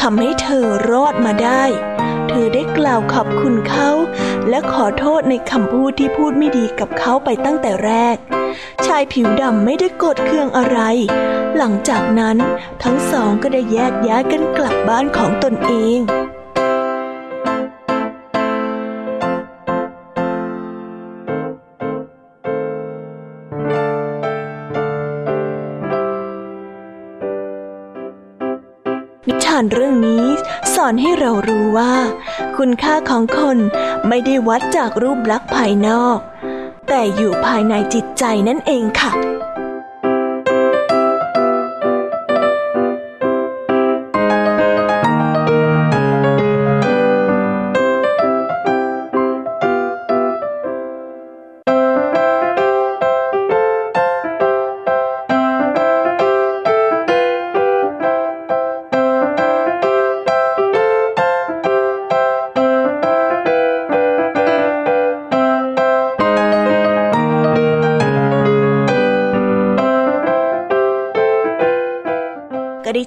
[0.00, 1.64] ทำให้เธอรอดมาได้
[2.28, 3.90] เธอได้กล่าวขอบคุณเขา
[4.48, 8.16] และขอโทษในคำพูดที่พูดไม่ดีกับเขาไปตั้งแต่แรก
[8.86, 10.78] ชายผิวดำไม่ได้โกรธเคืองอะไร
[11.56, 12.36] หลังจากนั้น
[12.82, 30.24] ทั้งสองก็ได้แยกย้ายกันกลับบ้านของตนเองานเรื่องนี้
[30.74, 31.94] สอนให้เรารู้ว่า
[32.56, 33.58] คุณค่าของคน
[34.08, 36.18] ไม่ได้วัดจากรูปลักษณ์ภายนอก
[36.88, 39.12] แต่อยู่ภายในจิตใจนั่นเองค่ะ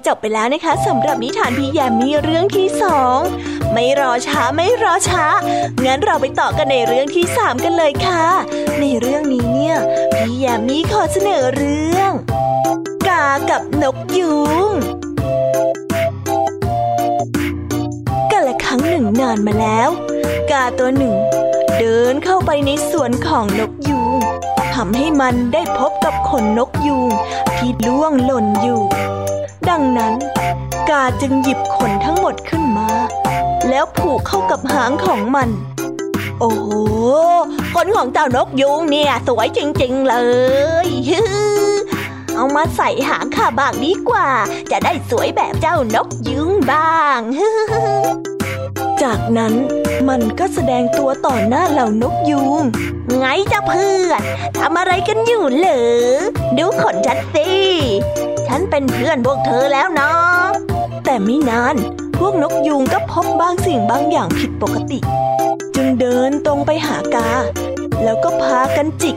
[0.08, 3.20] จบไปแล้วนะคะสำหรับนิทานพี่แยมมี่เรื่องที่สอง
[3.74, 5.26] ไม่รอช้าไม่รอช้า
[5.86, 8.26] งั้นเราไปต่อกันในเรื่องที่สามกันเลยค่ะ
[8.80, 9.76] ในเรื่องนี้เนี่ย
[10.18, 12.12] พี่แยมมี่ขอเสนอเรื่อง
[13.08, 14.36] กากับนกยู
[14.68, 14.70] ง
[18.32, 19.90] กันละครั้งหนึ่งนานมาแล้ว
[20.52, 21.16] กาตัวหนึ่ง
[21.80, 24.20] เดินเข้าไปในสวนของนกยูง
[24.76, 27.12] ทำให้มันได้พบกับขนนกยูง
[27.58, 28.82] ที่ล่วงหล่นอยู่
[29.72, 30.16] ดังนั้น
[30.90, 32.90] กาจึงหยิบขนทั้งหมดขึ้นมา
[33.70, 35.50] แล้วผูกเข้ากับหางของมัน
[36.40, 36.70] โอ้โห
[37.74, 40.16] ขนของเจ้านกยูงเนี่ย สวยจริง ๆ เล
[40.86, 40.88] ย
[42.36, 44.28] เอามาใส่หางข้าบ้างดีกว่า
[44.72, 47.20] จะได้สวยแบบเจ้านกยูงบ้าง
[49.02, 49.54] จากนั้น
[50.10, 52.64] มันก็แสดงตัวต่อหน้าเหล่านกยูง
[53.18, 54.22] ไงจ้าเพื่อน
[54.58, 55.82] ทำอะไรกันอยู่เหรอ
[56.58, 57.48] ดูขนฉันสิ
[58.54, 60.10] ฉันเป็นเพื่อนพวกเธอแล้วนะ
[61.06, 61.76] แต่ไม่นาน
[62.20, 65.00] พวกนกยูงก็พบบางสิ่งบางอย่างผิดปกติ
[65.76, 67.30] จึงเดินตรงไปหากา
[68.04, 69.16] แล้วก็พากันจิก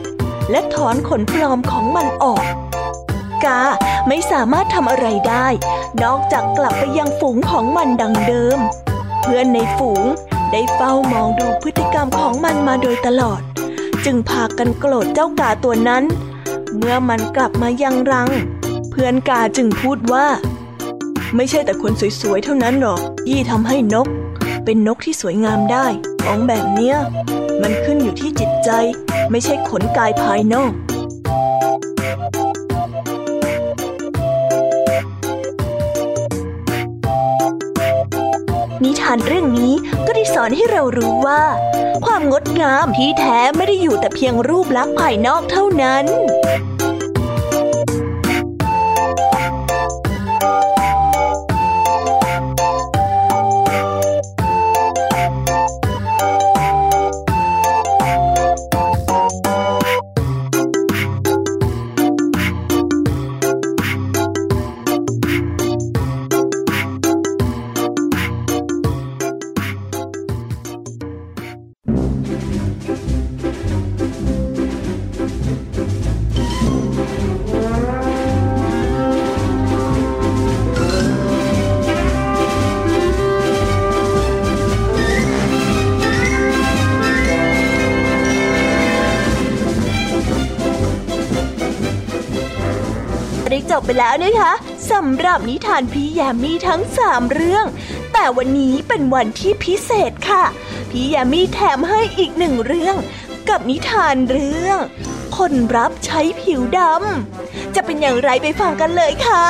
[0.50, 2.42] และถอนขนปลอมของมันออก
[3.44, 3.62] กา
[4.08, 5.46] ไม่สามารถทำอะไรได้
[6.02, 8.58] นอกจากกลับไปยังฝูงของมันดังเดิม
[9.22, 10.04] เพื่อนในฝูง
[10.52, 13.40] ได้เฝ้ามองดูพฤติกรรมของมันมาโดยตลอด
[14.04, 16.04] จึงพากันโกรธเจ้ากาตัวนั้น
[16.76, 18.30] เมื่อมันกลับมายังรัง
[18.94, 20.26] พื่อนกาจึงพูดว่า
[21.36, 24.08] ไม่ใช่แต่คนสวยๆ เท่านั้นหรอกที่ทำให้นก
[24.64, 25.86] เป็นนกที่สวยงามได้
[26.22, 26.96] ของแบบเนี้ย
[27.62, 28.70] มันขึ้นอยู่ที่จิตใจ
[29.30, 30.72] ไม่ใช่ขนกายภายนอก
[38.82, 39.72] นิทานเรื่องนี้
[40.06, 41.42] ก็ได้สอนให้เรารู้ว่า
[42.04, 46.06] ความงดงามที่แท้ไม่ได้อยู่แต่เพียงรูปลักษณ์ภายนอกเท่านั้น
[93.98, 94.52] แล้วนะคะ
[94.90, 97.66] สำหรับนิทานพี่ยมมี่ทั้งสามเรื่อง
[98.12, 100.44] แต่วันนี้เป็นวันที่พิเศษค่ะ
[100.90, 102.96] พี่ยมมี่แถมให้อีกหนึ่งเรื่อง
[103.48, 104.78] กับนิทานเรื่อง
[105.36, 109.46] คนรับใช้ผิวดำจะเป็นอย่างไรไปฟังกันเลยค่ะ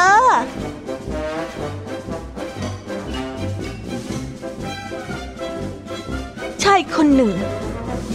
[6.62, 7.33] ชายคนหนึ่ง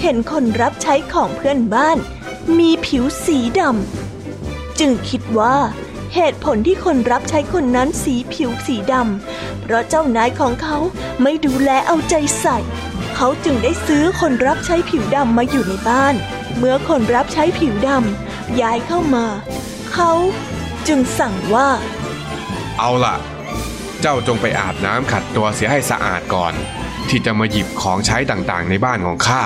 [0.02, 1.98] เห็นคนรับใช้ของเพื่อนบ้าน
[2.58, 5.56] มีผิวสีดำจึงคิดว่า
[6.16, 10.78] เหตุผลที่คนรับใช้คนนั้นสีผิวสีดำ เพราะเจ้านายของเขา
[11.22, 12.58] ไม่ดูแลเอาใจใส่
[13.16, 16.16] เขาจึงได้ซื้อคนรับใช้ผิวดำมาอยู่ในบ้าน
[16.58, 19.26] เมื่อคนรับใช้ผิวดำย้ายเข้ามา
[19.94, 20.12] เขา
[20.88, 21.70] จึงสั่งว่า
[22.80, 23.16] เอาล่ะ
[24.02, 26.54] เจ้าจงไปอาบน้ำขัดตัวเสียให้สะอาดก่อน
[27.10, 29.44] ที่จะมาหยิบของใช้ต่างๆ ในบ้านของข้า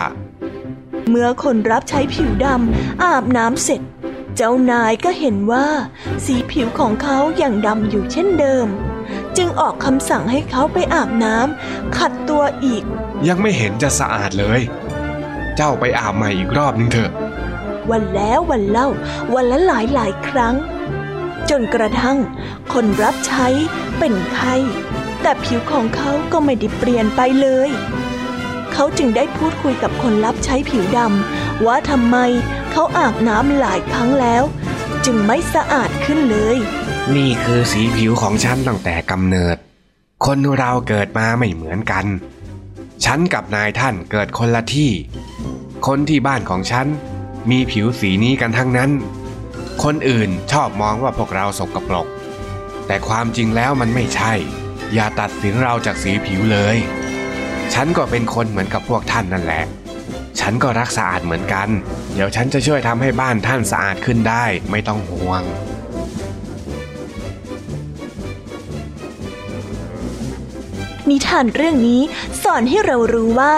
[1.10, 5.68] เมื่อคนรับใช้ผิวดำอาบน้ำเสร็จเจ้านายก็เห็นว่า
[6.26, 8.68] สีผิวของเขายังดำอยู่เช่นเดิม
[9.38, 12.84] จึงออกคำสั่งให้เขาไปอาบน้ำขัดตัวอีก
[13.28, 14.62] ยังไม่เห็นจะสะอาดเลย
[15.56, 17.12] เจ้าไปอาบใหม่อีกรอบนึงเถอะ
[17.92, 18.90] วันแล้ววันเล่า
[19.34, 20.56] วันละหลายหลายครั้ง
[21.50, 22.18] จนกระทั่ง
[22.74, 23.48] คนรับใช้
[24.00, 24.56] เป็นไข้
[25.22, 27.70] แต่ผิวของเขาก็ไม่ได้เปลี่ยนไปเลย
[28.74, 32.18] เขาจึงได้พูดคุยกับคนรับใช้ผิวดำว่าทำไม
[32.76, 34.44] เขาอาบน้ำหลายครั้งแล้ว
[35.06, 36.58] จึงไม่สะอาดขึ้นเลย
[37.16, 39.58] นี่คือสีผิวของฉันตั้งแต่กำเนิด
[40.26, 42.06] คนเราเกิดมาไม่เหมือนกัน
[43.06, 44.92] ฉันกับนายท่านเกิดคนละที่
[45.88, 46.88] คนที่บ้านของฉัน
[47.52, 48.92] มีผิวสีนี้กันทั้งนั้น
[49.84, 52.08] คนอื่นชอบมองว่าพวกเราสกปรก
[52.88, 54.34] แต่ความจริงแล้วมันไม่ใช่
[54.94, 56.78] อย่าตัดสินเราจากสีผิวเลย
[57.74, 59.64] ฉันก็เป็นคนเหมือนกับพวกท่านนั่นแหละ
[60.40, 61.70] ฉันก็รักสะอาดเหมือนกัน
[62.14, 65.44] เดี๋ยวฉันจะช่วยทำให้บ้านท่านสะอาดขึ้นได้ไม่ต้องห่วง
[71.10, 72.02] นิทานเรื่องนี้
[72.44, 73.54] สอนให้เรารู้ว่า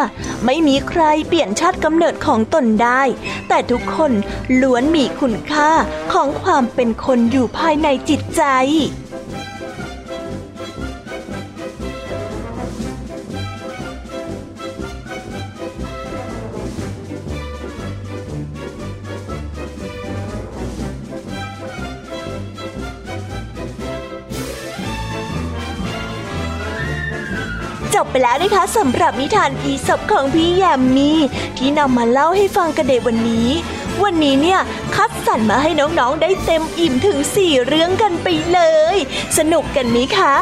[0.46, 3.02] ไม่มีใครเปลี่ยนชาติกำเนิดของตนได้
[3.48, 4.12] แต่ทุกคน
[4.62, 5.72] ล้วนมีคุณค่า
[6.14, 8.44] ของความเป็นคนอยู่ภายในจิตใจ
[28.46, 31.20] นะคะสำหรับนิทานอีสบของพี่แยมมี่
[31.58, 33.50] ที่นำมาเล่าให้ฟังกันในวันนี้
[34.04, 34.60] วันนี้เนี่ย
[34.96, 38.60] คัดสรรมาให้น้องๆได้เต็มอิ่มถึง4เรื่องกันไปเล
[38.96, 38.98] ย
[39.38, 40.34] สนุกกันไหมคะ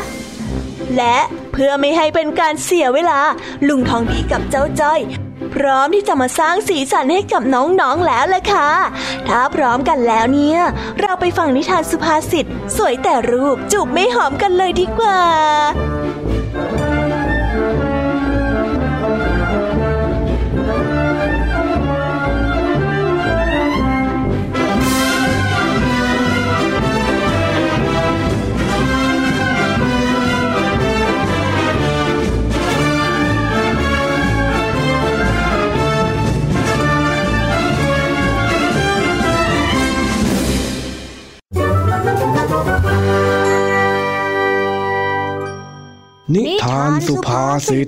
[0.98, 1.18] และ
[1.52, 3.20] เพื่อไม่ให้เป็นการเสียเวลา
[3.68, 5.00] ลุงทองดีกับเจ้าจ้อย
[5.54, 8.70] พร้อมที่จะมาสร้างสีสันให้กับน้องๆแล้วล่ะค่ะ
[9.28, 10.60] ถ้าพร้อมกันแล้วเนี่ย
[11.02, 12.46] เราไปฟังนิทานสุภาษิต
[12.78, 15.20] สวยแต่รูปจูบไม่หอมกันเลยดีกว่า
[46.34, 47.88] นิทานสุภาษิต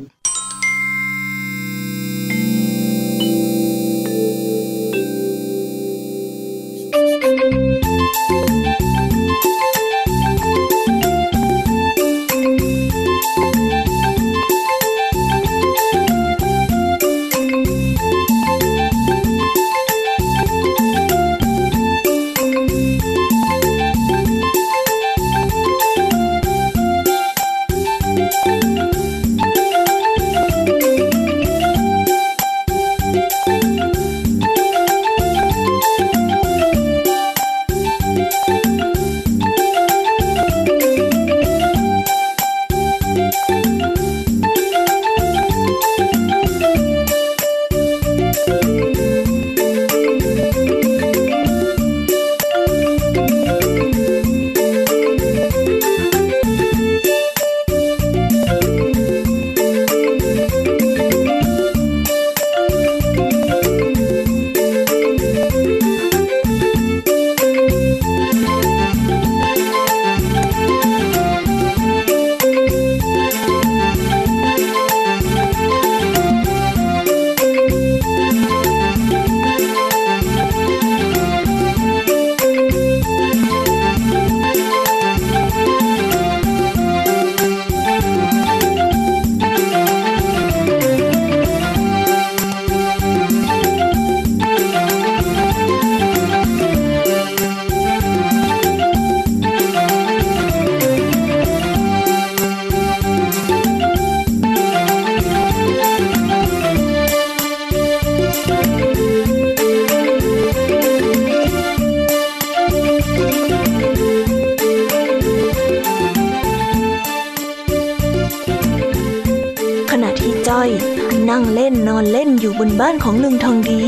[122.66, 123.82] นบ้านของลุงทองดี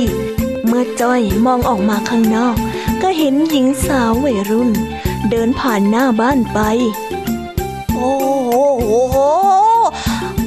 [0.66, 2.56] เมื่อจ้อยมองออกมาข้างนอก
[3.02, 4.72] ก็เห็นหญิงสาววัยรุ่น
[5.30, 6.60] เดินผ่านหน้าบ้านไป
[7.94, 8.52] โอ้โห
[8.88, 9.18] โอ้โห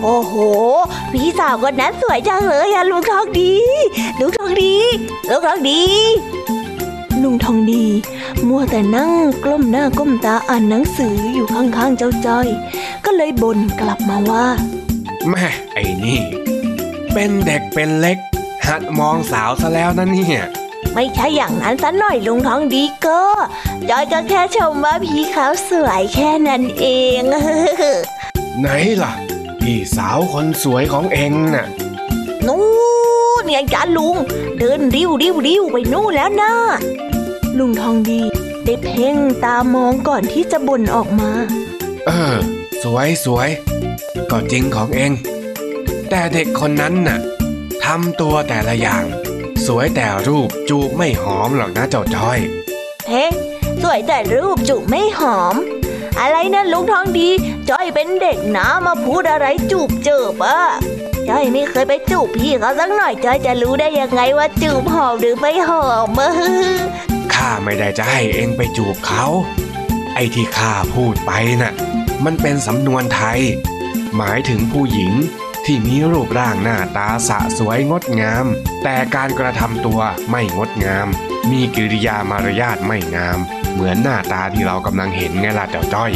[0.03, 0.35] โอ้โห
[1.13, 3.55] พี่สาวคนนั้นสวยจังเลยอะลุงทองดี
[4.21, 4.75] ลุงทองดี
[5.31, 5.83] ลุงทองดี
[7.23, 7.85] ลุงทองดี
[8.49, 9.13] มัวแต่นั่ง
[9.45, 12.49] กล้มหน้าก้มตาอ่านหนังสืออยู่ข้างๆเจ้าจ้อย
[13.05, 14.47] ก็เลยบ่นกลับมาว่า
[15.29, 16.40] แม่ไอ้นี่
[17.15, 18.19] เป็นเด็กเป็นเล็ก
[18.67, 20.45] หัดมองสาวซะแล้วนะเนี่ย
[20.95, 23.23] ไม่ใช่อย่างนั้นสัหน่อยลุงทองดีก็
[23.91, 26.87] จอยก็แค่ชมว่าพี่เขาสวยแค่นั้นเอ
[27.21, 27.23] ง
[28.61, 28.69] ไหน
[29.03, 29.13] ล่ะ
[29.61, 31.67] พี่สาวคนสวยของเองน่ะ
[32.47, 32.63] นู่
[33.41, 34.17] นไงจ้าลุง
[34.59, 36.53] เดินริ้วริ้วริ้วไปนู่นแล้วนะ
[37.59, 38.21] ลุงทองดี
[38.65, 41.31] ได้เพ่งตามองก่อนที่จะบ่นออกมา
[42.07, 42.37] เออ
[42.83, 43.49] สวยสวย
[44.31, 45.13] ก็จริงของเอง
[46.11, 47.19] แต่เด็กคนนั้นน่ะ
[47.85, 49.05] ทำตัวแต่ละอย่าง
[49.67, 52.39] สวยแต่รูปจูบไม่หอมหรอกนะเจ้าจ้อย
[53.09, 53.27] เฮ้
[53.83, 55.55] สวยแต่รูปจุไม่หอม
[56.21, 57.29] อะไรนะลุงทองดี
[57.71, 60.59] จ้อยเป็นเด็กนะมาพูดอะไรจูบเจิบอะ
[61.29, 66.31] จ้อยไม่เคยไปจูบพี่เขาสักหน่อยจ้อยจะรู้ได้ยังไงว่าจูบหอมหรือไม่หอมอะ
[67.35, 69.25] ข้าไม่ได้จะให้เองไปจูบเขา
[70.15, 71.33] ไอ้ที่ข้าพูดไป
[71.63, 71.73] น่ะ
[72.25, 73.41] มันเป็นสำนวนไทย
[74.17, 75.13] หมายถึงผู้หญิง
[75.65, 78.47] ที่มีรูปร่างหน้าตาสะสวยงดงาม
[78.83, 80.01] แต่การกระทำตัว
[80.31, 81.09] ไม่งดงาม
[81.51, 83.39] มีกิริยามารยาทไม่งาม
[83.73, 86.11] เหมือนหน้าตาที่เรากำลังเห็นไงล่ะเจ้าจ้อย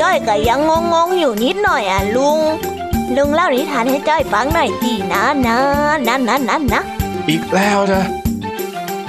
[0.00, 0.60] จ้อยก็ยัง
[0.92, 2.38] งงๆอยู่นิดหน่อยอะลุง
[3.16, 5.58] ลุงเล่านิทานให้จ้อยฟังหน่อยดีนะนะ
[6.08, 6.82] นะนะนะนะ
[7.28, 8.04] อีกแล้วนะ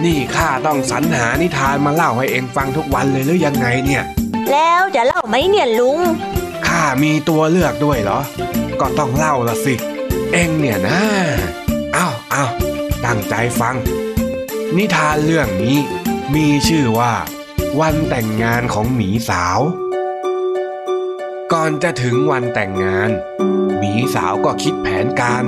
[0.04, 4.04] นี่ข้าต้องสรรหานิทานมาเล่าให้เองฟังทุกวันเลยหรือยังไงเนี่ย
[4.52, 6.00] แล้วจะเล่าไหมเนี่ยลุง
[6.68, 8.20] ข้ามีตัวเลือกด้วยเหรอ
[8.82, 9.76] ก็ต้องเล่าละสิ
[10.32, 11.02] เองเนี่ยนะ
[11.96, 12.52] อ้าวอ้าว
[13.06, 13.76] ตั้งใจฟัง
[14.76, 15.78] นิทานเรื่องนี้
[16.34, 17.14] มีชื่อว่า
[17.80, 19.60] วันแต่งงานของหมีสาว
[21.54, 23.10] ก่อนจะถึงวันแต่งงาน
[23.78, 25.44] หมีสาวก็คิดแผนการ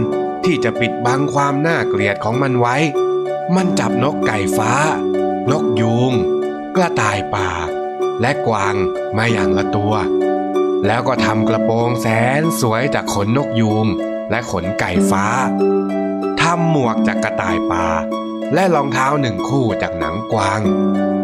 [0.46, 2.76] ที่จะปิดบังความน่าเกลียดของมันไว้
[3.56, 4.74] มันจับนกไก่ฟ้า
[5.52, 6.14] นกยูง
[6.76, 7.50] กระต่ายป่า
[8.22, 8.76] และกวาง
[9.18, 9.94] มาอย่างละตัว
[10.86, 12.08] แล้วก็ทำกระโปรงแส
[12.40, 13.86] นสวยจากขนนกยูง
[14.32, 15.26] และขนไก่ฟ้า
[16.42, 17.86] ทำหมวกจากกระต่ายป่า
[18.54, 20.62] และรองเท้าหนึ่งคู่จากหนังกวาง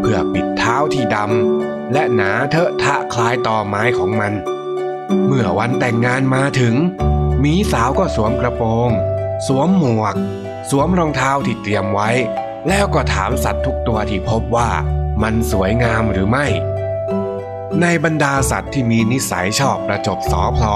[0.01, 4.33] เพื่อปิดเท้าที่ดำและหนาเทอะทะคล้ายตอไม้ของมัน
[5.27, 6.75] เมื่อวันแต่งงานมาถึง
[7.39, 8.89] หมีสาวก็สวมกระโปรง
[9.47, 10.15] สวมหมวก
[10.69, 12.09] สวมรองเท้าที่เตรียมไว้
[12.67, 14.69] แล้วก็ถามสัตว์ทุกตัวที่พบว่า
[15.21, 16.45] มันสวยงามหรือไม่
[17.81, 20.75] ในบรรดาสัตว์ที่มีนิสัยชอบประจบสอพลอ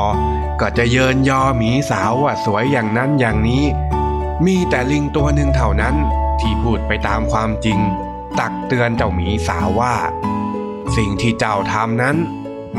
[0.62, 3.64] ก็จะเยินยอหมีสาวว่าสวยอย่างนั้นอย่างนี้
[4.46, 5.96] มีแต่ลิงตัวหนึ่งเท่านั้น
[6.42, 7.80] ที่พูดไปตามความจริง
[8.40, 9.96] ตักเตือนเจ้าหมีสาวว่า
[10.96, 12.18] สิ่งที่เจ้าทำนั้น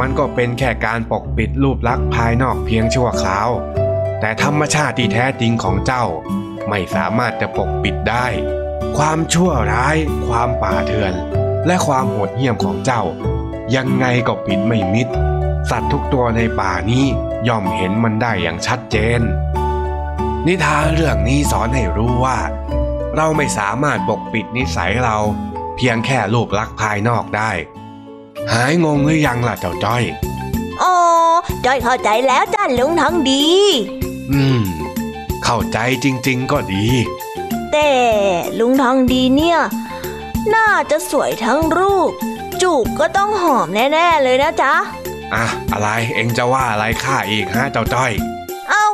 [0.00, 3.48] มันก็เป็นแค่การปกปิดรูปลักษณ์ภายนอกเพียงชั่วคราว
[4.20, 6.04] แต่ธรรมชาติที่แท้จริงของเจ้า
[6.68, 8.26] ไม่สามารถจะปกปิดได้
[8.96, 9.96] ความชั่วร้าย
[10.26, 11.14] ความป่าเถื่อน
[11.66, 13.02] และความโหดเหี้ยมของเจ้า
[13.74, 15.08] ยังไงก็ปิดไม่มิด
[15.70, 17.04] สัตว์ทุกตัวในป่านี้
[17.48, 19.20] ย่อมเห็นมันได้อย่างชัดเจน
[20.46, 22.38] นิทานเรื่องนี้สอนให้รู้ว่า
[23.16, 25.18] เราไม่สามารถปกปิดนิสัยเรา
[25.76, 27.50] เพียงแค่รูปลักษณ์ภายนอกได้
[28.52, 30.02] หายงงหรือยังล่ะเจ้าจ้อย
[30.82, 30.94] อ๋อ
[31.64, 33.44] จ้อยเข้าใจแล้วจ้าลุงทองดี
[34.32, 34.62] อืม
[35.44, 36.86] เข้าใจจริง ๆ ก็ดี
[37.72, 37.90] แต่
[38.58, 39.58] ลุงทองดีเนี่ย
[40.54, 42.12] น่าจะสวยทั้งรูป
[42.62, 44.74] จูบก็ต้องหอมแน่ๆเลยนะจ๊ะ
[45.34, 48.12] อะอะไรเอ็งจะว่าอะไรข้าอีกฮะเจ้าจ้อย
[48.70, 48.86] เอ้า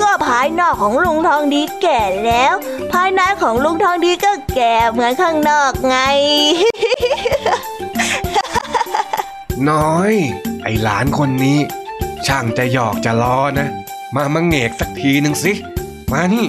[0.00, 2.54] ก็ภายนอกของลุงทองดีแก่แล้ว
[2.92, 5.96] ภายในของลุงทองดีก็แก่เหมือนข้างนอกไง
[9.70, 10.12] น้อย
[10.62, 11.58] ไอหลานคนนี้
[12.26, 13.68] ช่างจะหยอกจะล้อนะ
[14.14, 15.52] มามังเงกสักทีหนึ่งสิ
[16.12, 16.46] มานี่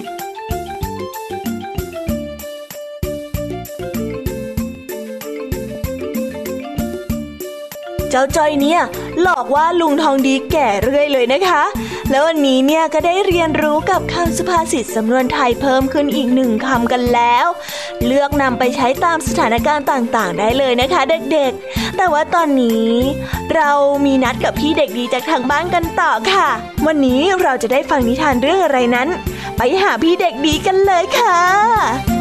[8.10, 8.82] เจ้าจอยเนี่ย
[9.22, 11.64] หลอกว่าลุงทองดีแก่เรื่อยเลยนะคะ
[12.12, 17.48] แล้ววันนี้เนี่ยก็ได้เรียนรู้กับคำสุภาษิตสำนวนไทยเพิ่มขึ้นอีกหนึ่งคำกันแล้ว
[18.06, 21.02] เลือกนำไปใช้ตามสถานการณ์ต่างๆ ได้เลยนะคะ
[21.32, 22.92] เด็กๆ แต่ว่าตอนนี้
[23.56, 23.72] เรา
[24.06, 26.50] มีนัดกับพี่เด็กดีจากทางบ้านกันต่อค่ะ
[26.88, 29.08] วันนี้เราจะได้ฟังนิทานเรื่องอะไรนั้น
[29.58, 32.19] ไปหาพี่เด็กดีกันเลยค่ะ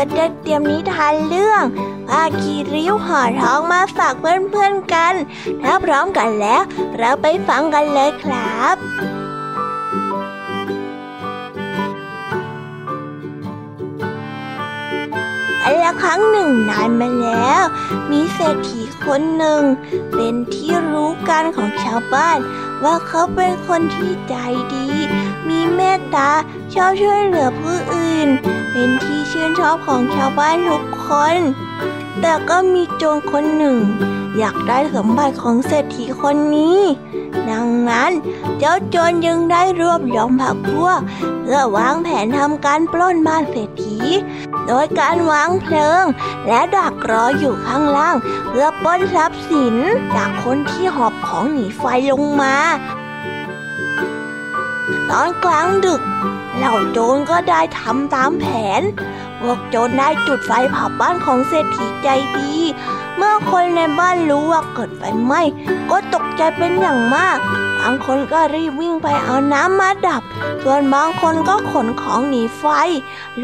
[0.00, 1.62] ก็ได้เตรียมนิทานเรื่อง
[2.08, 5.14] ผ้าคีริ้วห่อทองมาฝากเพื่อนๆกัน
[5.62, 6.62] ถ้าพร้อมกันแล้ว
[6.98, 8.76] เราไปฟังกันเลยครับ
[15.62, 17.62] อันละครั้งหนึ่งนานมาแล้ว
[18.10, 19.62] มีเศรษฐีคนหนึ่ง
[20.14, 22.38] เป็นที่รู้กันของชาวบ้าน
[22.84, 24.34] ว่าเขาเป็นคนที่ใจ
[24.74, 24.88] ดี
[25.48, 26.30] มีเมตตา
[26.74, 28.28] ชอบช่วยเหลือผู้อื่น
[28.70, 31.36] เป็นที่ ชื่นชอบของชาวบ้านทุกคน
[32.20, 33.78] แต่ก็มีโจรคนหนึ่ง
[34.38, 36.80] อยากได้สมบัติของเศรษฐีคนนี้
[37.50, 38.10] ดังนั้น
[38.58, 41.00] เจ้าโจรยังได้รวบยอมผักพวก
[41.42, 43.98] เพื่อวางแผนทำการปล้นบ้านเศรษฐี
[44.66, 46.04] โดยการวางเพลิง
[46.48, 48.16] และดักรออยู่ข้างล่าง
[48.48, 49.76] เพื่อปล้นทรัพย์สิน
[50.16, 52.56] จากคนที่หอบของหนีไฟลงมา
[55.10, 56.02] ตอนกลางดึก
[56.56, 58.46] เหล่าโจรก็ได้ทำตามแผ
[58.80, 58.82] น
[59.40, 62.54] พวกโจรได้จุดไฟเผาบ้านของเศรษฐีใจดี
[63.16, 65.42] เมื่อคนในบ้านรู้ว่าเกิดไฟไหม้
[65.90, 67.38] ก็ตกใจเป็นอย่างมาก
[67.80, 70.22] บางคนก็รีบวิ่งไปเอาน้ำมาดับ
[70.62, 72.64] ส่วนบางคนก็ขนของหนีไฟ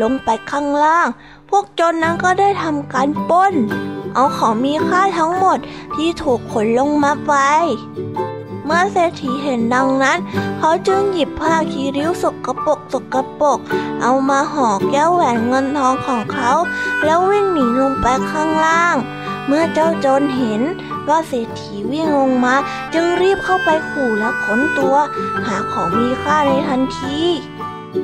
[0.00, 1.08] ลงไปข้างล่าง
[1.48, 3.54] พวกโจรนั้นก็ได้ทำการปล้น
[4.14, 5.58] เอาของมีค่าทั้งหมด
[5.94, 7.32] ที่ถูกขนลงมาไป
[8.66, 10.18] เมื่อเศรษฐีเห็นดังนั้น
[10.58, 13.58] เขาจึงหยิบผ้าคีริ้วสกปรกสกปรก
[14.02, 16.52] เอามาห่อแก้วแหวนเงินทองของเขา
[17.04, 18.96] แล้ววิ่งหนีลงไปข้างล่าง
[19.46, 20.62] เมื่อเจ้าโจรเห็น
[21.08, 22.54] ว่าเศรษฐีวิ่งลงมา
[22.94, 24.96] จึงรีบเข้าไปขู่และขนตัว
[25.46, 27.18] หาของมีค่าในทันที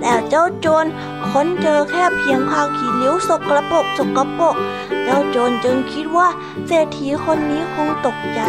[0.00, 0.86] แต่เจ้าโจร
[1.30, 4.56] ค้นเจอแค่เพียงผ้าขีริ้วสกปรกสกปรก
[5.04, 6.28] เจ้าโจรจึงคิดว่า
[6.66, 8.40] เศรษฐีคนนี้คงตกใจ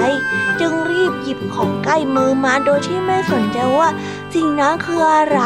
[0.59, 3.89] จึงรีบหยิบของใกล้มือมาโดยที่ไม่สนใจว่า
[4.33, 5.39] สิ่งนั้นคืออะไร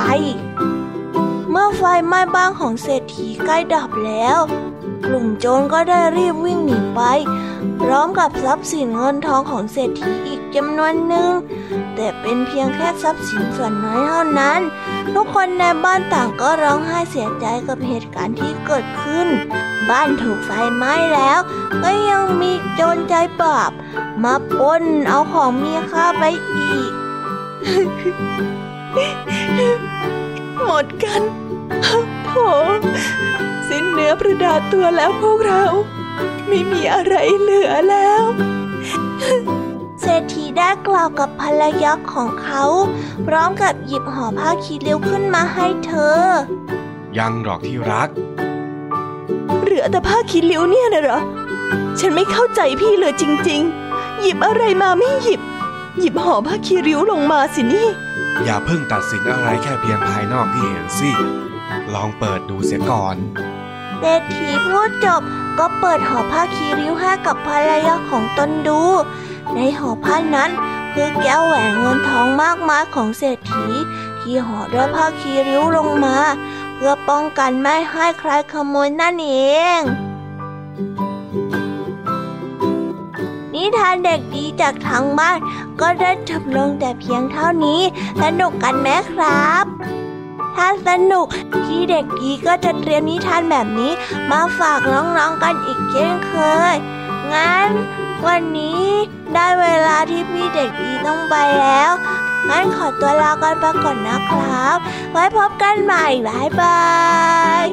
[1.50, 4.40] เมื่อไฟไหม้บ้านของเศรษฐีใกล้ดับแล้ว
[5.06, 7.02] กลุ่มโจรก็ได้รีบวิ่งหนีไป
[7.82, 11.32] พร้อมกับทรัพย์สินเงินทองของเศรษฐีอีกจำนวนหนึ่ง
[11.96, 14.60] แต่เป็นเพียงแค่ทรัพย์สินส่วนน้อยเท่านั้น
[15.16, 19.28] ทุกคนในบ้านต่างก็ร้องไห้เสียใจกับเหตุการณ์ที่เกิดขึ้น
[19.90, 21.40] บ้านถูกไฟไหม้แล้ว
[21.84, 23.72] ก็ยังมีโจรใจบาป
[24.24, 26.92] มาปล้นเอาของมีค่าไปอีก
[30.64, 31.22] หมดกัน
[32.26, 32.32] โถ
[33.70, 35.64] สิ้นเนื้อประดาตัวแล้วพวกเรา
[36.48, 38.24] ไม่มีอะไรเหลือแล้ว
[40.08, 42.64] ศรษฐีได้กล่าวกับภรรยาของเขา
[43.28, 46.22] พร้อมกับหยิบห่อผ้าคีริ้วขึ้นมาให้เธอ
[47.18, 48.10] ยังหรอกที่รัก
[49.62, 51.22] เหลือแต่ผ้าคีริ้วเนี่ยนะเหรอ
[52.00, 55.42] ฉันไม่เข้าใจพี่เลยจริง ๆ หยิบอะไรมาไม่หยิบ
[56.00, 57.88] หยิบห่อผ้าคีริ้วลงมาสินี่
[58.44, 61.12] อย่าเพิ่งตัดสินอะไรแค่เพียงภายนอกที่เห็นสิ
[61.94, 63.16] ลองเปิดดูเสียก่อน
[64.00, 65.22] เศรษฐีพูดจบ
[65.60, 68.82] ก็เปิดห่อผ้าคีริ้วให้กับภรรยาของตนดู
[69.56, 70.52] ในห่อผ้านั้น
[70.94, 73.66] คือแก้วแหวนเงินทองมากมายของเศรษฐี
[74.20, 76.18] ที่ห่อด้วยผ้าคีริ้วลงมา
[76.74, 79.34] เพื่อป้องกันไม่ให้ใครขโมยนั่นเอ
[79.80, 79.82] ง
[83.54, 85.38] นิทานเด็กดีจากทางบ้าน
[85.82, 87.82] ก็ได้จบลงแต่เพียงเท่านี้
[88.22, 89.66] สนุกกันไหมครับ
[90.56, 91.26] ถ้าสนุก
[91.64, 93.92] พี่เด็กดีก็จะเตรียมนิทานแบบนี้
[94.32, 96.34] มาฝากน้องๆกันอีกเช่นเค
[96.74, 96.76] ย
[97.34, 97.70] งั้น
[98.26, 98.86] วันนี้
[99.34, 101.92] ได้เวลาที่พี่เด็กดีต้องไปแล้ว
[102.50, 104.78] งั้นขอตัวลากันไปก่อนนะครับ
[105.12, 106.82] ไว้พบกันใหม่บายบา
[107.62, 107.64] ย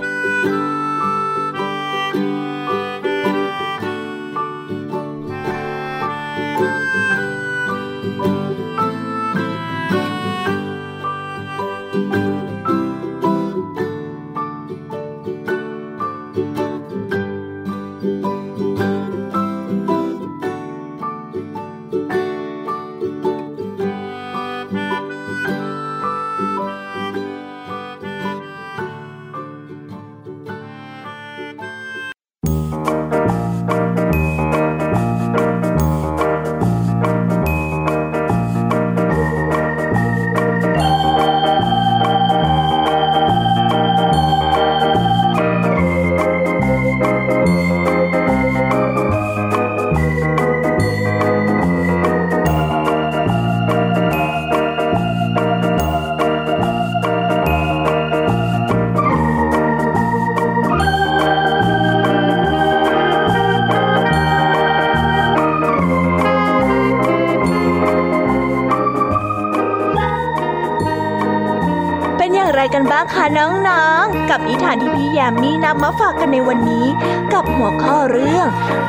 [73.04, 73.24] างคะ
[73.68, 76.86] น้องๆ กับนิทานที่พี่ยามีนำมาฝากกันในวันนี้
[77.32, 78.46] กับหัวข้อเรื่อง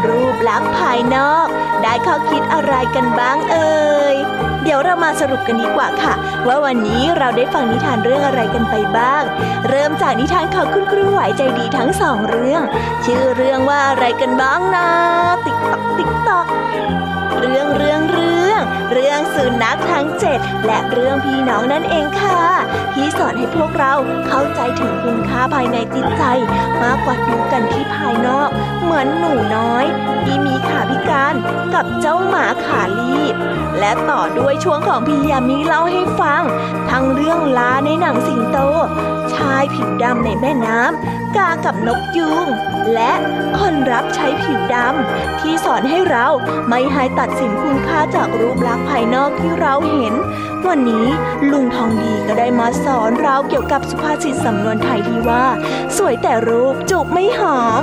[0.07, 1.47] รูปลักษณ์ภายนอก
[1.82, 4.16] ได้ข้อคิดอะไรกันบ้างเอ่ย
[4.63, 6.13] เดี๋ยวเรามาสรุปกันดีกว่าค่ะ
[6.47, 9.24] ว่าวันนี้เราได้ฟังนิทานเรื่องอะไรกันไปบ้าง
[9.70, 12.63] เริ่มจากนิทานของคุณครูไหวใจดีทั้งสองเรื่อง
[13.05, 14.88] ชื่อเรื่องว่าอะไรกันบ้างนะ
[15.45, 16.47] ติ๊กตอกติ๊กตอก
[17.39, 18.61] เรื่องเรื่องเรื่อง
[18.93, 22.41] เรื่องสุนัขทั้งเจ็ดและเรื่องพี่น้องนั่นเองค่ะ
[22.95, 23.93] ที่สอนให้พวกเรา
[24.27, 26.23] เข้าใจถึงคุณค่าภายในจิตใจ
[26.83, 28.49] มากกว่าดูกันที่ภายนอก
[28.83, 29.85] เหมือนหนูน้อย
[30.23, 31.33] ที่มีขาพิการ
[31.73, 33.35] กับเจ้าหมาขาลีบ
[33.79, 36.43] และต่อด้วยช่วงของพี่ยามีเล่าให้ฟัง
[36.89, 38.57] ทั้งเรื่องล้าในหนังสิงโต
[39.33, 42.47] ชายผิวดำในแม่น้ำกากับนกยูง
[42.93, 43.11] และ
[43.59, 46.27] คนรับใช้ผิวดำที่สอนให้เรา
[46.69, 50.13] ไม่ให้ตัดสินคุณค่าจากรูปลักษณ์ภายนอกที่เราเห็น
[50.67, 51.07] วันนี้
[51.51, 55.45] ลุงทองดีก็ได้มาสอนเราเกี่ยวกับสุภาษิตสำนวนไทยที่ว่า
[55.97, 57.81] สวยแต่รูปจูบไม่หอม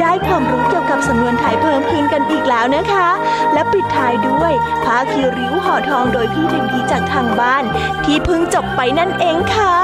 [0.00, 3.08] ได้ความรู้เกี่ยวกับสำนวนไทยเพิ่มขึ้นกันอีกแล้วนะคะ
[3.52, 4.52] และปิดท้ายด้วย
[4.84, 7.64] ผ้าคีริ้วห่อทองโดยพี่เทนดีจากทางบ้าน
[8.04, 9.74] ที่เพิ่งจบไปนั่นเองค่ะ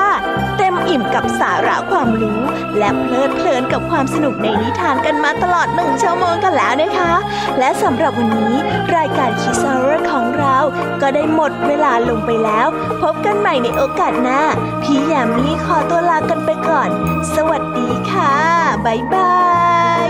[0.59, 2.41] เอิ่มกับสาระความรู้
[2.79, 7.13] และเพลิดเพลินกับความสนุกในนิทานกันมาตลอดหนึ่งชั่วโมงกันแล้วนะคะ
[7.59, 8.55] และสำหรับวันนี้
[8.97, 10.57] รายการคิสเรของเรา
[11.01, 12.67] ก็ได้หมดเวลาลงไปแล้ว
[13.03, 14.43] พบกันใหม่ในโอกาสหน้า
[14.83, 16.89] พี่ยามีขอตัวลากันไปก่อน
[17.35, 18.35] สวัสดีค่ะ
[18.87, 19.37] บ๊ายบา
[20.07, 20.09] ย